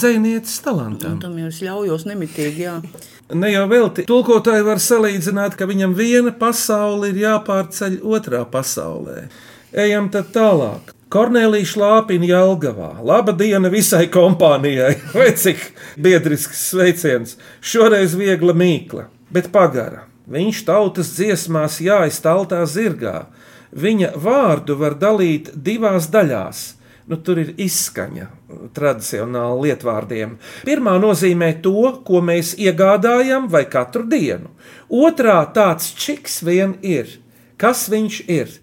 dzinieces 0.54 0.62
talantam. 0.62 1.20
Tam 1.20 1.38
jau 1.38 1.48
es 1.48 1.62
ļaujos 1.62 2.06
nemitīgi, 2.06 2.63
jā. 2.68 2.82
Ne 3.34 3.50
jau 3.50 3.68
velti. 3.70 4.04
Tulkotāji 4.06 4.63
var 4.63 4.78
salīdzināt, 4.78 5.56
ka 5.58 5.66
viņam 5.66 5.96
viena 5.96 6.32
pasaule 6.32 7.10
ir 7.10 7.22
jāpārceļ 7.24 8.04
otrā 8.04 8.44
pasaulē. 8.46 9.30
Ejam 9.74 10.10
tad 10.12 10.30
tālāk. 10.36 10.92
Kornelija 11.10 11.66
Šlāpina 11.66 12.28
Jālgavā. 12.28 13.00
Laba 13.02 13.32
diena 13.34 13.70
visai 13.70 14.08
kompānijai. 14.12 15.00
Vai 15.18 15.32
cik 15.34 15.63
biedrisks 15.98 16.68
sveiciens. 16.70 17.38
Šoreiz 17.62 18.13
viegla 18.13 18.54
mīkla, 18.54 19.08
bet 19.34 19.50
pagara. 19.56 20.06
Viņš 20.30 20.62
tautas 20.68 21.16
dziesmās 21.16 21.80
jāiztaltā 21.82 22.62
zirgā. 22.70 23.30
Viņa 23.72 24.13
vārdu 24.20 24.78
var 24.78 25.00
dalīt 25.00 25.50
divās 25.56 26.12
daļās. 26.13 26.66
Nu, 27.10 27.18
tur 27.18 27.39
ir 27.42 27.56
izskaņa 27.58 28.30
tradicionāli 28.76 29.70
lietvārdiem. 29.70 30.38
Pirmā 30.68 30.98
nozīmē 31.02 31.54
to, 31.66 31.92
ko 32.06 32.22
mēs 32.22 32.56
iegādājam 32.58 33.50
vai 33.50 33.66
katru 33.70 34.06
dienu. 34.10 34.54
Otrā 34.89 35.39
tāds 35.56 35.94
čiks 35.98 36.42
vien 36.44 36.78
ir. 36.82 37.20
Kas 37.58 37.88
viņš 37.89 38.20
ir? 38.28 38.60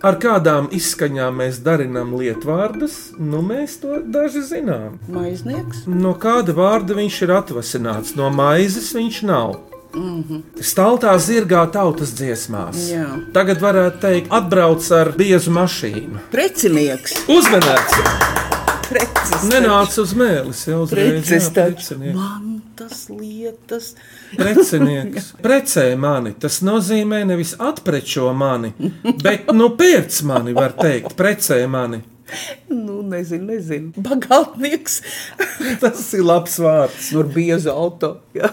Ar 0.00 0.16
kādām 0.16 0.70
izskaņām 0.72 1.42
mēs 1.42 1.58
darinām 1.60 2.14
lietvārdus, 2.16 2.94
nu 3.20 3.42
mēs 3.44 3.76
to 3.82 3.98
daži 4.00 4.40
zinām. 4.48 4.96
Maiznieks. 5.12 5.84
No 5.84 6.14
kāda 6.16 6.56
vārda 6.56 6.96
viņš 6.96 7.20
ir 7.26 7.34
atvasināts? 7.36 8.14
No 8.16 8.30
maizes 8.32 8.94
viņš 8.96 9.20
nav. 9.28 9.58
Mm 9.94 10.24
-hmm. 10.24 10.42
Staltā 10.62 11.18
zirgā 11.18 11.66
tautas 11.70 12.14
dziesmās. 12.16 12.90
Jā. 12.90 13.06
Tagad 13.32 13.60
varētu 13.60 14.00
teikt, 14.00 14.28
atbrauc 14.30 14.90
ar 14.90 15.12
biezu 15.16 15.50
mašīnu. 15.50 16.18
Precinieks. 16.30 17.26
Uzmanīts! 17.28 18.39
Precis. 18.90 19.44
Nenāca 19.46 20.02
uz 20.02 20.12
mēlis 20.18 20.64
jau 20.66 20.82
uzreiz. 20.82 21.12
Precis 21.14 21.46
jā, 21.46 21.52
precinieks. 21.54 22.16
Mantas 22.18 23.02
lietas. 23.14 23.90
Precinieks. 24.34 25.32
Precē 25.44 25.86
mani. 26.00 26.34
Tas 26.42 26.58
nozīmē 26.66 27.22
nevis 27.28 27.54
atprečo 27.62 28.32
mani, 28.34 28.72
bet 29.22 29.52
nu 29.54 29.70
pērc 29.78 30.22
mani, 30.26 30.56
var 30.56 30.74
teikt, 30.78 31.14
precē 31.18 31.62
mani. 31.70 32.02
Nu, 32.70 33.00
nezinu, 33.02 33.52
nezinu. 33.52 33.92
Bagātnieks. 33.98 35.00
Tas 35.82 36.02
ir 36.14 36.22
labs 36.26 36.58
vārds. 36.62 37.10
Ar 37.18 37.30
biezu 37.34 37.72
auto. 37.74 38.12
Jā. 38.36 38.52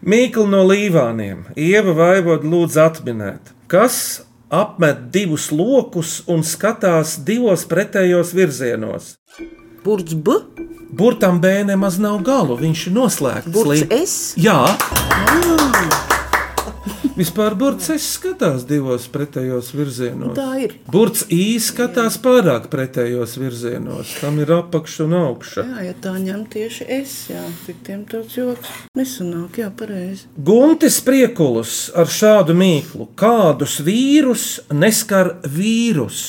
Mīkla 0.00 0.46
no 0.48 0.64
līvāniem. 0.68 1.50
Ieva 1.60 1.94
Vaivoda 1.96 2.48
lūdz 2.48 2.80
atminēt, 2.80 3.52
kas 3.68 4.22
apmet 4.50 5.10
divus 5.14 5.50
lokus 5.52 6.20
un 6.30 6.44
skatās 6.46 7.18
divos 7.28 7.66
pretējos 7.68 8.32
virzienos. 8.36 9.14
Burts 9.84 10.14
B. 10.14 10.30
Burtam 10.90 11.40
B 11.40 11.52
nemaz 11.64 11.98
nav 12.02 12.18
galu, 12.26 12.56
viņš 12.58 12.86
ir 12.90 12.92
noslēgts. 12.98 13.52
Burts 13.54 13.70
līdz- 13.70 13.92
S. 14.02 14.34
Jā. 14.36 14.58
Vispār 17.20 17.52
burts 17.58 17.90
es 17.92 18.04
skatās 18.16 18.62
divos 18.64 19.04
pretējos 19.12 19.74
virzienos. 19.76 20.32
Tā 20.38 20.54
ir. 20.64 20.72
Burts 20.88 21.26
īsi 21.28 21.66
skatās 21.74 22.16
pārāk 22.22 22.68
pretējos 22.72 23.34
virzienos. 23.40 24.14
Tam 24.22 24.38
ir 24.40 24.52
apakša 24.56 25.04
un 25.04 25.16
augša. 25.18 25.64
Jā, 25.68 25.82
ja 25.90 25.96
tā 26.00 26.14
ņem 26.16 26.46
tieši 26.54 26.86
es, 27.00 27.12
jā, 27.28 27.42
citiem 27.66 28.06
tāds 28.08 28.38
joks 28.38 28.72
nesanāk, 28.96 29.58
jā, 29.60 29.68
pareizi. 29.76 30.30
Guntis 30.38 31.00
Priekulus 31.04 31.90
ar 31.92 32.08
šādu 32.08 32.56
mīklu. 32.56 33.10
Kādus 33.20 33.80
vīrus 33.84 34.46
neskar 34.72 35.34
vīrus? 35.44 36.22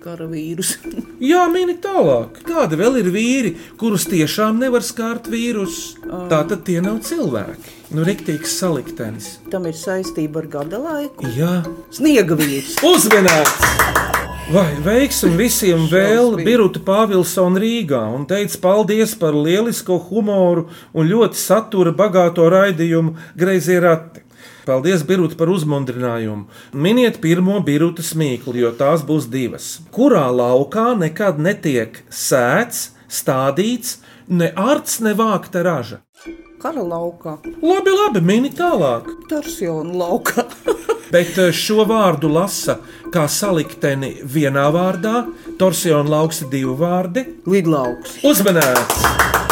Karavīrus. 0.00 0.76
Jā, 1.30 1.44
mini 1.52 1.76
tālāk. 1.82 2.40
Kādi 2.46 2.78
vēl 2.80 3.00
ir 3.02 3.10
vīri, 3.12 3.50
kurus 3.80 4.06
tiešām 4.08 4.60
nevar 4.62 4.84
skārt 4.86 5.28
vīrus? 5.28 5.98
Tā 6.02 6.40
tad 6.48 6.64
tie 6.68 6.78
nav 6.84 7.02
cilvēki. 7.04 7.76
Nu, 7.92 8.04
riktīgs 8.06 8.54
saliktenis. 8.60 9.34
Tam 9.52 9.66
ir 9.68 9.76
saistība 9.76 10.44
ar 10.44 10.48
gada 10.52 10.80
laiku. 10.80 11.28
Jā, 11.36 11.60
Sniega 11.92 12.38
vīrs. 12.38 12.78
uzmanīts! 12.92 14.08
Vai 14.50 14.72
veiksim 14.82 15.36
visiem 15.38 15.84
vēl. 15.86 16.32
Biruta 16.42 16.80
Pāvilsona 16.82 17.60
Rīgā 17.62 18.00
un 18.16 18.24
teica 18.30 18.58
paldies 18.64 19.12
par 19.20 19.36
lielisko 19.36 20.00
humoru 20.08 20.64
un 20.90 21.06
ļoti 21.06 21.38
satura 21.38 21.92
bagāto 21.94 22.48
raidījumu 22.50 23.14
Greizie 23.38 23.78
rati. 23.84 24.24
Paldies, 24.70 25.02
Birut, 25.02 25.32
par 25.34 25.50
uzmundrinājumu. 25.50 26.44
Miniet 26.78 27.16
pirmo 27.18 27.56
biruta 27.66 28.04
smīklu, 28.06 28.54
jo 28.60 28.68
tās 28.78 29.02
būs 29.02 29.26
divas. 29.32 29.80
Kurā 29.90 30.28
laukā 30.30 30.92
nekad 31.00 31.40
netiek 31.42 31.98
sēts, 32.06 32.92
stādīts, 33.10 33.96
ne 34.30 34.52
ārts, 34.54 35.00
ne 35.02 35.16
vākta 35.18 35.64
raža? 35.66 35.98
Kara 36.62 36.84
laukā. 36.86 37.40
Labi, 37.64 37.96
labi, 37.96 38.22
mini 38.22 38.52
tālāk. 38.54 39.10
Tarsjona 39.32 39.96
laukā. 40.04 40.46
Bet 41.14 41.34
eh, 41.42 41.50
šo 41.50 41.82
vārdu 41.90 42.30
lasa 42.30 42.78
kā 43.10 43.26
salikteni 43.26 44.20
vienā 44.22 44.68
vārdā, 44.70 45.24
torsiona 45.58 46.14
lauks 46.14 46.44
divi 46.52 46.78
vārdi. 46.78 47.26
Lidlauks. 47.50 48.20
Uzmanīts! 48.22 49.49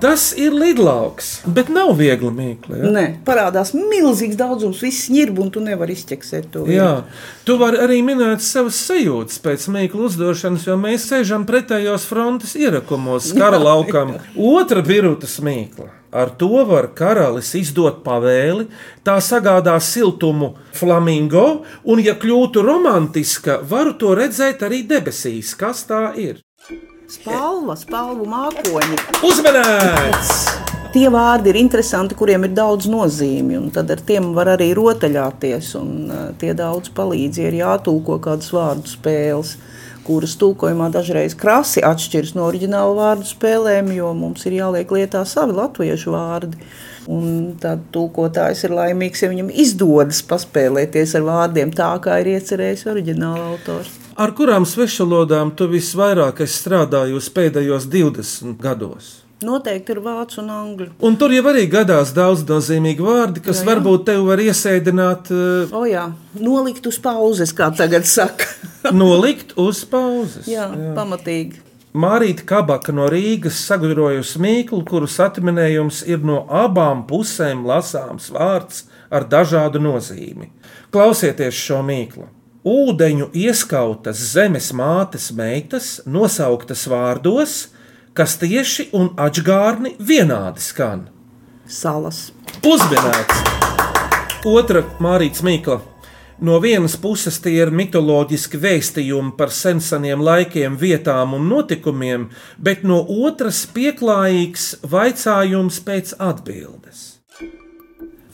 Tas 0.00 0.30
ir 0.40 0.54
lidlauks, 0.56 1.42
bet 1.44 1.68
nav 1.68 1.90
viegli 1.98 2.30
mīkli. 2.32 2.78
Ja? 2.80 2.90
Nē, 2.94 3.04
parādās 3.26 3.74
milzīgs 3.76 4.38
daudzums, 4.40 4.80
viss 4.80 5.10
ņirb, 5.12 5.38
un 5.44 5.50
tu 5.52 5.60
nevari 5.60 5.92
izķeksēt 5.98 6.50
to. 6.54 6.64
vienu. 6.64 6.78
Jā, 6.78 6.90
tu 7.44 7.58
vari 7.60 7.82
arī 7.84 8.00
minēt 8.06 8.40
savas 8.40 8.80
sajūtas 8.88 9.42
pēc 9.44 9.68
mīklu 9.76 10.08
uzdošanas, 10.08 10.64
jo 10.70 10.78
mēs 10.80 11.04
sēžam 11.10 11.44
pretējos 11.48 12.08
frontes 12.08 12.56
ierakumos 12.56 13.28
kara 13.40 13.60
laukam. 13.60 14.16
Otra 14.36 14.80
biruta 14.86 15.28
smīkla. 15.28 15.90
Ar 16.10 16.32
to 16.34 16.64
var 16.66 16.88
karalis 16.96 17.52
izdot 17.54 18.00
pavēli, 18.02 18.64
tā 19.06 19.20
sagādā 19.22 19.76
siltumu 19.78 20.56
flamingo, 20.74 21.62
un, 21.86 22.02
ja 22.02 22.16
kļūtu 22.18 22.64
romantiska, 22.66 23.60
varu 23.62 23.94
to 24.00 24.16
redzēt 24.18 24.64
arī 24.66 24.82
debesīs. 24.90 25.52
Kas 25.60 25.84
tā 25.86 26.08
ir? 26.18 26.40
Spalva, 27.10 27.74
spalvu 27.74 28.22
mākoņi. 28.30 28.96
Uzmanīts! 29.26 30.28
Tie 30.94 31.08
vārdi 31.10 31.50
ir 31.50 31.56
interesanti, 31.58 32.14
kuriem 32.14 32.44
ir 32.46 32.52
daudz 32.54 32.86
nozīmju, 32.90 33.64
un 33.64 33.72
tad 33.74 33.88
ar 33.90 34.02
tiem 34.06 34.28
var 34.36 34.52
arī 34.52 34.68
rotaļāties. 34.78 35.72
un, 35.80 35.88
uh, 36.06 36.20
Tie 36.38 36.52
daudz 36.54 36.92
palīdz, 36.94 37.40
ja 37.42 37.48
ir 37.50 37.56
jātulko 37.58 38.20
kādas 38.22 38.52
vārdu 38.54 38.86
spēles, 38.92 39.56
kuras 40.06 40.36
tulkojumā 40.38 40.92
dažreiz 40.94 41.34
krasi 41.34 41.82
atšķiras 41.82 42.36
no 42.38 42.46
oriģināla 42.46 42.94
vārdu 42.94 43.26
spēlēm, 43.26 43.90
jo 43.96 44.12
mums 44.14 44.46
ir 44.46 44.60
jāliek 44.60 44.94
lietā 44.94 45.24
savi 45.26 45.56
latviešu 45.58 46.14
vārdi. 46.14 46.62
Un 47.10 47.56
tad 47.58 47.88
tulkotājs 47.90 48.68
ir 48.68 48.76
laimīgs, 48.76 49.24
ja 49.24 49.32
viņam 49.32 49.50
izdodas 49.50 50.22
paspēlēties 50.30 51.16
ar 51.18 51.26
vārdiem 51.26 51.74
tā, 51.74 51.90
kā 52.06 52.20
ir 52.22 52.36
iecerējis 52.36 52.86
oriģināla 52.94 53.50
autors. 53.50 53.99
Ar 54.20 54.34
kurām 54.36 54.66
svešvalodām 54.68 55.54
tu 55.56 55.64
visvairāk 55.70 56.42
strādājusi 56.44 57.30
pēdējos 57.32 57.86
20 57.88 58.58
gados? 58.60 59.06
Noteikti 59.40 59.94
ir 59.94 60.02
vācu 60.04 60.42
un 60.42 60.50
angļu. 60.52 60.88
Un 61.08 61.14
tur 61.16 61.32
jau 61.32 61.46
arī 61.48 61.62
gadās 61.72 62.10
daudz 62.12 62.42
nozīmīgi 62.44 63.00
vārdi, 63.00 63.40
kas 63.40 63.62
Jā, 63.62 63.64
jā. 63.64 63.68
varbūt 63.70 64.02
tevi 64.10 64.26
var 64.26 64.42
iesēdināt, 64.44 65.30
uh, 65.32 65.72
O 65.72 65.86
jā, 65.88 66.02
nolikt 66.36 66.84
uz 66.90 66.98
pauzes, 67.00 67.54
kā 67.56 67.70
tagad 67.72 68.04
saka. 68.04 68.44
nolikt 69.02 69.54
uz 69.56 69.80
pauzes. 69.88 70.44
jā, 70.50 70.66
jā, 70.68 70.90
pamatīgi. 70.98 71.62
Mārīta 71.96 72.44
Kabaka 72.46 72.92
no 72.94 73.08
Rīgas 73.10 73.62
sagudrojusi 73.70 74.38
mīklu, 74.44 74.82
kuras 74.86 75.16
atminējums 75.24 76.02
ir 76.06 76.20
no 76.22 76.42
abām 76.60 77.06
pusēm 77.08 77.64
lasāms 77.66 78.28
vārds 78.36 78.84
ar 79.10 79.24
dažādu 79.32 79.80
nozīmi. 79.82 80.52
Klausieties 80.92 81.56
šo 81.56 81.80
mīklu. 81.88 82.28
Ūdeņu 82.60 83.30
ieskautas 83.32 84.18
zemes 84.34 84.66
mātes 84.76 85.30
meitas 85.32 86.02
nosauktas 86.04 86.82
vārdos, 86.92 87.70
kas 88.12 88.34
tieši 88.36 88.90
un 88.92 89.14
atgārni 89.16 89.94
vienādi 89.96 90.60
skan. 90.60 91.06
Salas. 91.64 92.34
Uzmanīts! 92.60 93.40
Otra 94.44 94.82
Mārītas 95.00 95.40
Mīkla. 95.46 95.78
No 96.40 96.58
vienas 96.60 96.98
puses 97.00 97.38
tie 97.40 97.62
ir 97.62 97.72
mitoloģiski 97.72 98.60
vēstījumi 98.60 99.32
par 99.40 99.52
seniem 99.56 100.20
laikiem, 100.20 100.76
vietām 100.76 101.32
un 101.36 101.48
notikumiem, 101.48 102.28
bet 102.58 102.84
no 102.84 103.00
otras 103.24 103.62
pieklājīgs 103.72 104.82
vaicājums 104.84 105.80
pēc 105.84 106.12
atbildes. 106.20 107.06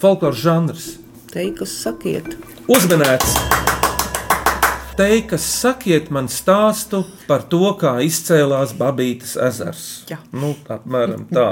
Folkloras 0.03 0.43
žanrs. 0.43 0.91
Teikas 1.31 1.79
sakiet. 1.85 2.35
Uzmanīts! 2.67 3.39
Teikas 4.97 5.45
sakiet 5.61 6.07
man 6.09 6.31
stāstu 6.33 7.03
par 7.29 7.43
to, 7.53 7.75
kā 7.77 7.99
izcēlās 8.01 8.71
Babītas 8.79 9.35
ezers. 9.45 9.83
Jā. 10.09 10.17
Nu, 10.33 10.55
apmēram 10.73 11.27
tā. 11.29 11.51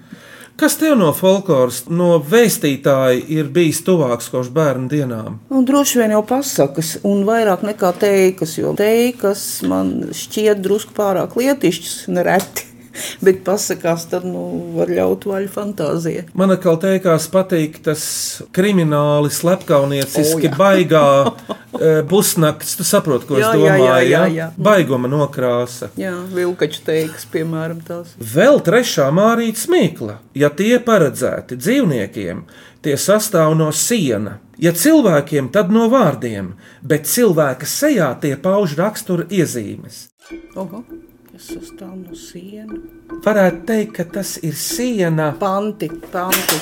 Kas 0.60 0.74
tev 0.76 0.96
no 0.98 1.12
folkloras, 1.16 1.84
no 1.88 2.18
vēstītāja 2.20 3.22
ir 3.32 3.46
bijis 3.54 3.78
tuvāks 3.86 4.26
kopš 4.28 4.50
bērnu 4.52 4.90
dienām? 4.90 5.38
Un 5.48 5.64
droši 5.64 6.02
vien 6.02 6.12
jau 6.12 6.20
pasakas, 6.28 6.96
un 7.06 7.22
vairāk 7.24 7.62
nekā 7.64 7.94
teikas, 8.02 8.58
jo 8.58 8.74
teikas 8.76 9.44
man 9.70 10.10
šķiet 10.12 10.60
drusku 10.60 10.92
pārāk 10.98 11.38
lietišķas, 11.40 11.94
nereti. 12.12 12.69
Bet 13.26 13.42
pasakās, 13.46 14.06
tad 14.10 14.24
nu, 14.28 14.44
var 14.76 14.90
ļaut 14.92 15.26
vaļu 15.30 15.50
fantāzijai. 15.54 16.24
Man 16.38 16.54
atkal 16.54 16.78
teikās, 16.82 17.26
patīk 17.32 17.80
tas 17.86 18.02
krimināli, 18.56 19.30
slepkavnieciski, 19.34 20.46
O, 20.46 20.50
jā. 20.50 20.56
baigā 20.58 21.04
pusnakts. 22.10 22.76
Tu 22.80 22.84
saproti, 22.86 23.26
ko 23.28 23.38
Jā, 23.38 23.40
es 23.40 23.46
jā, 23.46 23.52
domāju? 23.58 23.84
jā, 23.84 23.98
jā, 23.98 24.08
ja? 24.10 24.24
jā. 24.36 24.48
Baiguma 24.58 25.10
nokrāsa. 25.10 25.90
Jā, 26.00 26.14
vilkaču 26.34 26.82
teikas, 26.86 27.26
piemēram, 27.32 27.80
tās. 27.86 28.14
Vēl 28.20 28.60
trešā 28.66 29.08
mārītas 29.14 29.66
mīkla, 29.70 30.18
ja 30.38 30.50
tie 30.54 30.76
paredzēti 30.82 31.58
dzīvniekiem, 31.60 32.44
tie 32.84 32.96
sastāv 33.00 33.54
no 33.58 33.70
siena. 33.76 34.38
Ja 34.60 34.74
cilvēkiem, 34.76 35.48
tad 35.54 35.70
no 35.72 35.86
vārdiem, 35.88 36.54
bet 36.84 37.06
cilvēka 37.08 37.64
sejā 37.68 38.10
tie 38.20 38.34
pauž 38.36 38.74
rakstura 38.76 39.24
iezīmes. 39.32 40.02
Oho, 40.60 40.82
sastāv 41.40 41.96
no 41.96 42.16
siena? 42.18 42.76
Varētu 43.24 43.64
teikt, 43.68 43.94
ka 43.96 44.04
tas 44.18 44.36
ir 44.44 44.54
siena. 44.58 45.32
Panti, 45.40 45.90
panti. 46.12 46.60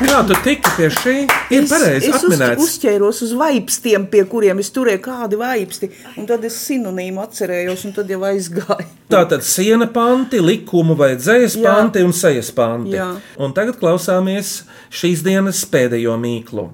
Kā 0.00 0.22
tu 0.24 0.36
tiki 0.40 0.70
pie 0.78 0.86
šī? 0.88 1.14
Ir 1.52 1.66
pareizi 1.68 2.08
es 2.08 2.14
uz, 2.14 2.22
atminēts. 2.24 2.62
uzķēros 2.64 3.18
uz 3.26 3.34
vaipstiem, 3.36 4.06
pie 4.08 4.22
kuriem 4.30 4.62
es 4.62 4.70
turēju 4.72 5.02
kādi 5.04 5.36
vaipsti, 5.36 5.90
un 6.16 6.28
tad 6.28 6.44
es 6.48 6.56
sinonīmu 6.64 7.20
atcerējos, 7.20 7.84
un 7.84 7.96
tad 7.98 8.08
jau 8.08 8.22
aizgāju. 8.30 8.86
Tātad 9.12 9.44
siena 9.44 9.90
panti, 9.92 10.40
likumu 10.40 10.96
vai 10.96 11.12
dzējas 11.20 11.58
Jā. 11.60 11.64
panti 11.68 12.04
un 12.06 12.16
sejas 12.16 12.48
panti. 12.56 12.96
Jā. 12.96 13.10
Un 13.44 13.52
tagad 13.56 13.76
klausāmies 13.80 14.62
šīs 14.88 15.20
dienas 15.26 15.66
pēdējo 15.68 16.16
mīklu. 16.20 16.70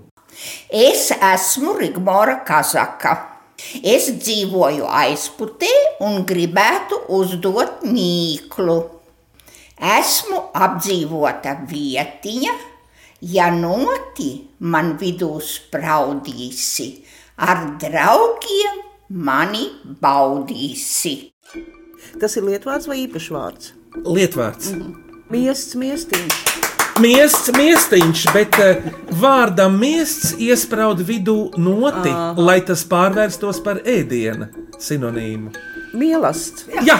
Es 0.70 1.08
esmu 1.16 1.74
Rigmora 1.80 2.44
Kazaka. 2.46 3.35
Es 3.82 4.08
dzīvoju 4.20 4.86
aizputē 4.88 5.72
un 6.04 6.24
gribētu 6.28 7.00
uzdot 7.16 7.84
mīklu. 7.88 8.76
Esmu 9.76 10.40
apdzīvota 10.56 11.56
vietiņa, 11.68 12.52
ja 13.32 13.48
noti 13.52 14.30
man 14.60 14.94
vidū 15.00 15.34
spraudīsi, 15.44 16.88
ar 17.36 17.64
draugiem 17.80 18.84
mani 19.08 19.66
baudīsi. 20.00 21.16
Tas 22.20 22.36
ir 22.38 22.48
lietvārds 22.48 22.88
vai 22.88 23.02
īpašvārds? 23.04 23.74
Lietvārds. 24.04 24.72
Miests, 25.32 25.76
miestiņš. 25.80 26.65
Miests, 26.96 27.50
miestiņš, 27.52 28.20
bet 28.32 28.56
eh, 28.62 28.84
vārdam 29.20 29.74
miests 29.76 30.30
iesprāud 30.40 31.02
vidū 31.04 31.50
noti, 31.60 32.12
lai 32.40 32.56
tas 32.64 32.86
pārvērstos 32.88 33.58
par 33.64 33.82
ēdienu 33.84 34.48
sinonīmu. 34.80 35.52
Mielasts. 35.96 36.64
Jā, 36.88 36.96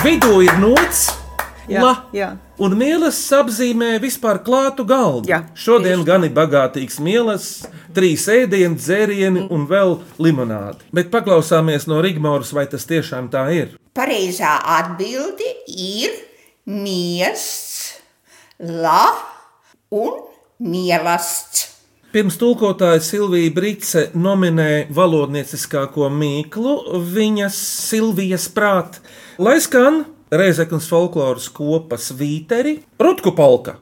vidū 0.00 0.38
ir 0.46 0.56
nots, 0.62 1.10
Jā, 1.68 1.82
la, 1.84 1.92
jā. 2.16 2.30
un 2.64 2.78
mielas 2.80 3.20
apzīmē 3.36 3.98
vispār 4.02 4.40
klātu 4.46 4.86
galdu. 4.88 5.28
Jā, 5.28 5.42
Šodien 5.54 6.06
gan 6.08 6.24
ir 6.24 6.32
bagātīgs 6.36 6.96
mielas, 7.04 7.50
trīs 7.92 8.24
ēdienu, 8.32 8.80
dzērieni 8.80 9.44
un 9.52 9.68
vēl 9.68 9.98
limonādi. 10.24 10.88
Bet 10.96 11.12
paklausāmies 11.12 11.84
no 11.90 12.00
Rigmauras, 12.04 12.54
vai 12.56 12.64
tas 12.72 12.88
tiešām 12.88 13.28
tā 13.32 13.44
ir. 13.60 13.76
Pareizā 13.92 14.56
atbilde 14.80 15.52
ir 15.68 16.16
miests, 16.66 17.71
la 18.62 19.10
un 19.90 20.22
mielasts. 20.62 21.68
Pirms 22.12 22.36
tulkotāja 22.36 23.00
Silvija 23.00 23.50
Brīse 23.56 24.02
nominē 24.14 24.86
valodnieciskāko 24.92 26.10
mīklu 26.12 26.74
viņas 27.14 27.56
Silvijas 27.88 28.50
prātā, 28.52 29.00
lai 29.40 29.56
skan 29.64 30.04
Reizeknas 30.32 30.86
folkloras 30.88 31.48
kopas 31.52 32.10
vīteri 32.16 32.78
Rutku 33.00 33.32
polka. 33.36 33.78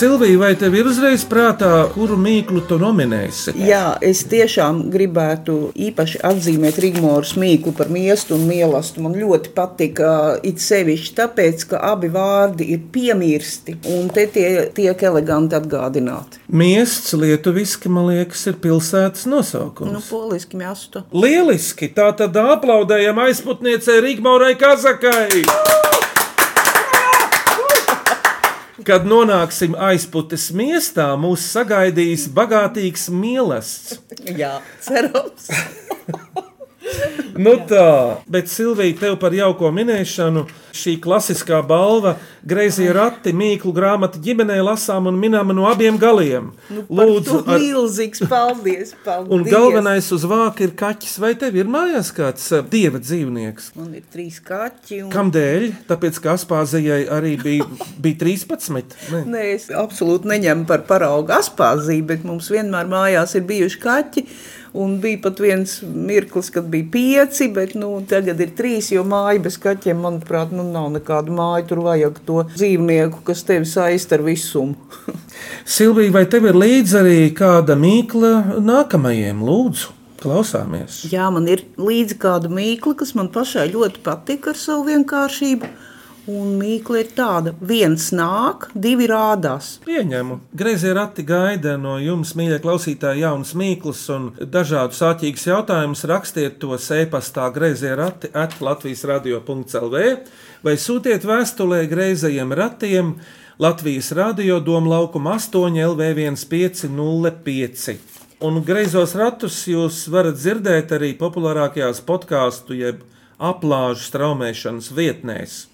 Silvija, 0.00 0.38
vai 0.40 0.54
tev 0.56 0.72
ir 0.78 0.86
uzreiz 0.88 1.26
prātā, 1.28 1.68
kuru 1.92 2.14
mīklu 2.16 2.62
tu 2.64 2.78
nominēsi? 2.80 3.52
Jā, 3.60 3.98
es 4.00 4.22
tiešām 4.30 4.78
gribētu 4.88 5.56
īpaši 5.76 6.22
atzīmēt 6.24 6.78
Rigmoras 6.80 7.34
mīklu 7.36 7.74
par 7.76 7.90
miestu 7.92 8.38
un 8.38 8.46
mielastu. 8.48 9.02
Man 9.04 9.18
ļoti 9.20 9.52
patika 9.52 10.14
it 10.40 10.64
sevišķi 10.64 11.12
tāpēc, 11.18 11.66
ka 11.74 11.82
abi 11.90 12.08
vārdi 12.14 12.70
ir 12.72 12.86
piemirsti 12.94 13.76
un 13.92 14.08
te 14.08 14.24
tie 14.32 14.70
tiek 14.72 15.04
eleganti 15.10 15.60
atgādināti. 15.60 16.40
Miests 16.48 17.12
lietuviski, 17.20 17.92
man 17.92 18.08
liekas, 18.08 18.46
ir 18.48 18.56
pilsētas 18.64 19.28
nosaukums. 19.28 19.92
Nu, 19.92 20.00
poliski 20.08 20.64
miestu. 20.64 21.04
Lieliski! 21.12 21.92
Tā 21.92 22.08
tad 22.16 22.40
aplaudējam 22.40 23.20
aizputniecei 23.28 24.00
Rigmaurai 24.08 24.54
Kazakai! 24.56 25.89
Kad 28.86 29.08
nonāksim 29.08 29.74
aizputes 29.76 30.48
miestā, 30.56 31.10
mūs 31.20 31.44
sagaidīs 31.52 32.28
bagātīgs 32.36 33.08
mīlestības. 33.12 34.38
Jā, 34.38 34.54
cerams. 34.84 35.50
Nu 37.40 37.54
tā, 37.64 38.20
bet 38.28 38.50
Silvija, 38.52 38.96
tev 38.98 39.14
par 39.20 39.32
jauko 39.32 39.70
minēšanu, 39.72 40.42
šī 40.76 40.96
klasiskā 41.02 41.60
balva, 41.66 42.16
grazījā 42.46 42.92
rati, 42.96 43.32
mīklu 43.36 43.72
grāmatu 43.74 44.20
ģimenē 44.22 44.58
lasām 44.66 45.08
un 45.08 45.16
minām 45.20 45.52
no 45.56 45.64
abiem 45.70 45.96
galiem. 46.00 46.50
Nu, 46.68 46.84
Lūdzu, 47.00 47.40
ar- 47.46 47.62
milzīgs 47.62 48.24
paldies! 48.28 48.92
paldies. 49.06 49.32
un 49.32 49.46
galvenais 49.48 50.10
uz 50.12 50.26
vāka 50.28 50.66
ir 50.66 50.74
kaķis, 50.76 51.16
vai 51.22 51.32
tev 51.40 51.56
ir 51.56 51.70
mājās 51.70 52.12
kāds 52.16 52.50
eh, 52.56 52.66
dieva 52.74 53.00
dzīvnieks? 53.00 53.72
Man 53.78 53.94
ir 53.96 54.04
trīs 54.12 54.40
kaķi. 54.44 55.02
Un... 55.06 55.10
Kādēļ? 55.14 55.66
Tāpēc, 55.88 56.20
ka 56.20 56.36
Aspāzijai 56.36 57.02
arī 57.14 57.36
bija, 57.40 57.68
bija 58.02 58.20
13. 58.26 58.96
Ne? 59.14 59.24
Nē, 59.32 59.44
es 59.56 59.70
absolūti 59.72 60.28
neņemu 60.30 60.68
par 60.68 60.84
paraugu 60.90 61.38
aspāzību, 61.38 62.08
bet 62.12 62.26
mums 62.28 62.50
vienmēr 62.52 62.90
mājās 62.90 63.38
ir 63.38 63.48
bijuši 63.48 63.84
kaķi. 63.86 64.26
Un 64.72 65.00
bija 65.02 65.18
pat 65.24 65.40
viens 65.42 65.80
mirklis, 65.82 66.50
kad 66.54 66.68
bija 66.70 66.86
pieci, 66.92 67.48
bet 67.50 67.72
nu, 67.74 67.88
tagad 68.06 68.38
ir 68.40 68.52
trīs. 68.54 68.92
Jo 68.94 69.02
māja 69.08 69.42
bez 69.42 69.56
kaķiem, 69.58 69.98
manuprāt, 70.04 70.52
nu, 70.54 70.62
nav 70.62 70.92
nekāda 70.94 71.34
māja. 71.34 71.64
Tur 71.70 71.82
vajag 71.88 72.20
to 72.26 72.44
dzīvnieku, 72.52 73.24
kas 73.26 73.42
tevi 73.48 73.66
saista 73.66 74.18
ar 74.18 74.24
visumu. 74.26 74.78
Silvija, 75.76 76.14
vai 76.14 76.24
tev 76.30 76.46
ir 76.52 76.58
līdzi 76.58 77.00
arī 77.02 77.18
kāda 77.34 77.74
mīkla 77.78 78.62
nākamajiem? 78.62 79.42
Lūdzu, 79.46 79.90
klausāmies! 80.22 81.02
Jā, 81.10 81.26
man 81.34 81.50
ir 81.50 81.66
līdzi 81.74 82.20
kāda 82.22 82.50
mīkla, 82.52 82.94
kas 83.02 83.16
man 83.18 83.32
pašai 83.34 83.72
ļoti 83.74 84.04
patīk 84.06 84.52
ar 84.52 84.60
savu 84.60 84.86
vienkāršību. 84.92 85.74
Un 86.28 86.58
mīkla 86.60 87.00
ir 87.00 87.08
tāda, 87.16 87.54
viens 87.64 88.10
nāk, 88.12 88.68
divi 88.76 89.06
rādās. 89.08 89.78
Pieņemu. 89.86 90.36
Grazījā 90.60 90.92
rati 90.98 91.24
gaida 91.24 91.78
no 91.80 91.96
jums, 92.02 92.34
mīļie 92.36 92.58
klausītāji, 92.60 93.22
jaunas 93.24 93.54
mīklas 93.56 94.02
un 94.12 94.28
dažādus 94.38 95.00
āķīgus 95.08 95.46
jautājumus. 95.48 96.04
Rakstiet 96.10 96.58
to 96.60 96.76
e-pastā 96.76 97.48
grazījā 97.54 97.96
rati 97.96 98.30
at 98.36 98.58
Latvijas 98.60 99.06
radio.clv 99.08 100.04
vai 100.66 100.76
sūtiet 100.76 101.24
vēstulē 101.24 101.86
grazējiem 101.88 102.52
ratiem 102.52 103.14
Latvijas 103.60 104.12
radio 104.16 104.60
Doma 104.60 104.96
laukuma 104.96 105.38
8 105.38 105.80
LV 105.86 106.12
1505. 106.36 107.96
Un 108.40 108.62
greizos 108.64 109.16
ratus 109.16 109.66
jūs 109.68 110.06
varat 110.12 110.38
dzirdēt 110.40 110.94
arī 110.96 111.10
populārākajās 111.18 112.00
podkāstu 112.08 112.78
jeb 112.78 113.02
aplāžu 113.36 114.04
straumēšanas 114.06 114.92
vietnēs. 114.96 115.69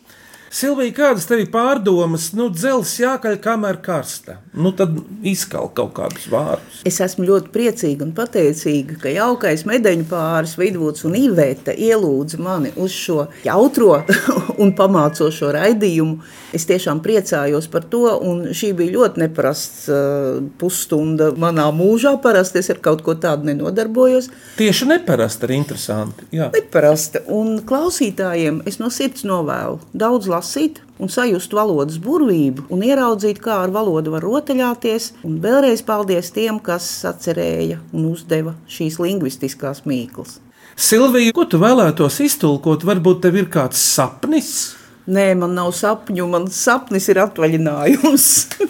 Silvija, 0.51 0.93
kādas 0.95 1.27
tev 1.27 1.43
ir 1.43 1.49
pārdomas? 1.53 2.31
Nu, 2.37 2.47
dzelzs 2.55 2.95
jākaļ, 3.01 3.37
kamēr 3.43 3.81
karsta. 3.85 4.39
Nu, 4.57 4.71
tad 4.77 4.95
izkal 5.27 5.69
kaut 5.77 5.93
kādus 5.99 6.29
vārdus. 6.33 6.81
Es 6.87 7.01
esmu 7.03 7.27
ļoti 7.29 7.51
priecīga 7.53 8.07
un 8.07 8.15
pateicīga, 8.17 8.97
ka 9.03 9.13
jaukais 9.13 9.67
medaļu 9.69 10.07
pāris 10.11 10.55
Vidvuds 10.61 11.05
un 11.09 11.17
Iveta 11.19 11.75
ielūdza 11.75 12.41
mani 12.43 12.73
uz 12.81 12.95
šo 12.95 13.27
jautro 13.45 13.99
un 14.63 14.73
pamācošo 14.79 15.51
raidījumu. 15.57 16.21
Es 16.57 16.65
tiešām 16.69 17.03
priecājos 17.05 17.67
par 17.69 17.85
to, 17.91 18.07
un 18.25 18.47
šī 18.57 18.71
bija 18.79 18.95
ļoti 18.95 19.25
neparasts 19.27 19.91
uh, 19.91 20.39
pusstunda 20.61 21.33
manā 21.37 21.67
mūžā. 21.75 22.15
Parasti 22.23 22.63
es 22.63 22.71
ar 22.73 22.81
kaut 22.85 23.03
ko 23.05 23.17
tādu 23.21 23.51
nenodarbojos. 23.51 24.31
Tieši 24.57 24.89
neparasti 24.95 25.51
ir 25.51 25.57
interesanti. 25.59 26.31
Jā. 26.39 26.49
Neparasta. 26.55 27.27
Un 27.35 27.59
klausītājiem 27.67 28.63
es 28.71 28.81
no 28.81 28.89
sirds 28.95 29.27
novēlu 29.29 29.83
daudz 29.93 30.31
lasīt 30.37 30.83
un 31.03 31.11
sajust 31.13 31.53
valodas 31.57 31.99
burvību 32.03 32.69
un 32.73 32.85
ieraudzīt, 32.87 33.41
kā 33.43 33.59
ar 33.65 33.75
valodu 33.75 34.15
var 34.15 34.25
rotaļāties. 34.25 35.13
Un 35.27 35.41
vēlreiz 35.43 35.83
paldies 35.87 36.33
tiem, 36.37 36.61
kas 36.63 36.89
atcerēja 37.09 37.81
un 37.93 38.11
uzdeva 38.13 38.57
šīs 38.71 39.01
lingvistiskās 39.03 39.85
mīklas. 39.89 40.39
Silvija, 40.77 41.33
ko 41.33 41.47
tu 41.49 41.57
vēlētos 41.61 42.21
iztulkot? 42.21 42.85
Varbūt 42.85 43.23
tev 43.25 43.39
ir 43.41 43.47
kāds 43.53 43.81
sapnis? 43.81 44.77
Nē, 45.07 45.31
man 45.39 45.55
nav 45.57 45.71
sapņu, 45.77 46.27
man 46.29 46.51
sapnis 46.53 47.07
ir 47.09 47.23
atvaļinājums. 47.23 48.27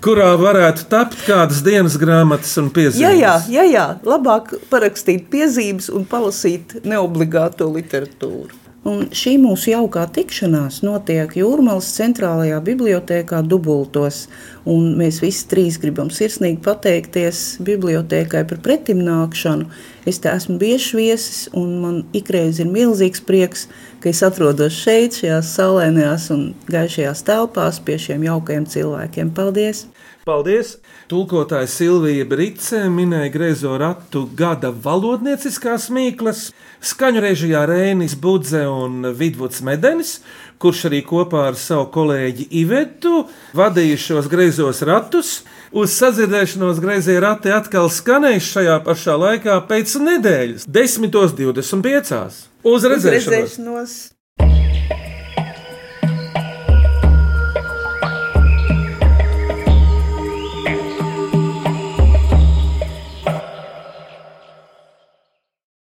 Kurā 0.00 0.30
varētu 0.40 0.86
tapt 0.88 1.18
kādas 1.26 1.60
dienas 1.62 1.98
grāmatas 2.00 2.54
un 2.58 2.70
piezīmes? 2.72 3.02
jā, 3.04 3.10
jā, 3.20 3.34
jā, 3.52 3.64
jā, 3.68 3.84
labāk 4.08 4.54
parakstīt 4.72 5.28
piezīmes 5.28 5.90
un 5.92 6.08
palasīt 6.08 6.78
neobligāto 6.88 7.68
literatūru. 7.68 8.59
Un 8.80 9.10
šī 9.12 9.34
mūsu 9.36 9.74
jaukā 9.74 10.06
tikšanās 10.08 10.78
notiek 10.80 11.34
Jūrmālas 11.36 11.90
centrālajā 11.98 12.62
bibliotekā 12.64 13.42
Dubultos. 13.44 14.22
Mēs 14.64 15.18
visi 15.20 15.44
trīs 15.50 15.76
gribam 15.82 16.08
sirsnīgi 16.08 16.62
pateikties 16.64 17.58
bibliotekai 17.66 18.46
par 18.48 18.62
pretimnākšanu. 18.64 19.68
Es 20.08 20.22
te 20.24 20.32
esmu 20.32 20.56
bieži 20.62 20.96
viesis, 20.96 21.42
un 21.52 21.76
man 21.82 21.98
ikreiz 22.16 22.62
ir 22.64 22.72
milzīgs 22.72 23.20
prieks, 23.28 23.66
ka 24.00 24.14
es 24.14 24.24
atrodos 24.24 24.80
šeit, 24.80 25.20
šajās 25.20 25.52
saulēnajās 25.58 26.30
un 26.32 26.46
gaišajās 26.72 27.26
telpās 27.28 27.84
pie 27.84 28.00
šiem 28.00 28.24
jaukajiem 28.30 28.64
cilvēkiem. 28.64 29.36
Paldies! 29.36 29.90
Paldies! 30.28 30.74
Tulkotāja 31.08 31.64
Silvija 31.70 32.26
Brīsē 32.28 32.82
minēja 32.92 33.30
griezo 33.32 33.72
ratu 33.80 34.26
gada 34.36 34.68
valodnieciskās 34.68 35.86
mīklas, 35.96 36.50
skaņu 36.84 37.22
režijā 37.24 37.62
Rēnis 37.70 38.18
Budze 38.20 38.66
un 38.68 39.08
Vidvuds 39.16 39.62
Medenis, 39.64 40.18
kurš 40.60 40.84
arī 40.90 41.00
kopā 41.08 41.46
ar 41.48 41.56
savu 41.56 41.88
kolēģi 41.96 42.50
Ivetu 42.60 43.24
vadīja 43.56 43.96
šos 44.04 44.28
griezos 44.28 44.84
ratus. 44.84 45.32
Uz 45.72 45.96
sadzirdēšanos 45.96 46.84
grazījā 46.84 47.24
rati 47.24 47.56
atkal 47.56 47.88
skanēs 47.88 48.52
šajā 48.52 48.76
pašā 48.84 49.16
laikā 49.24 49.56
pēc 49.72 49.96
nedēļas, 50.04 50.68
10.25. 50.68 51.44
Uz 51.48 51.52
redzēšanos! 51.56 52.40
Uz 52.76 52.90
redzēšanos. 52.92 54.00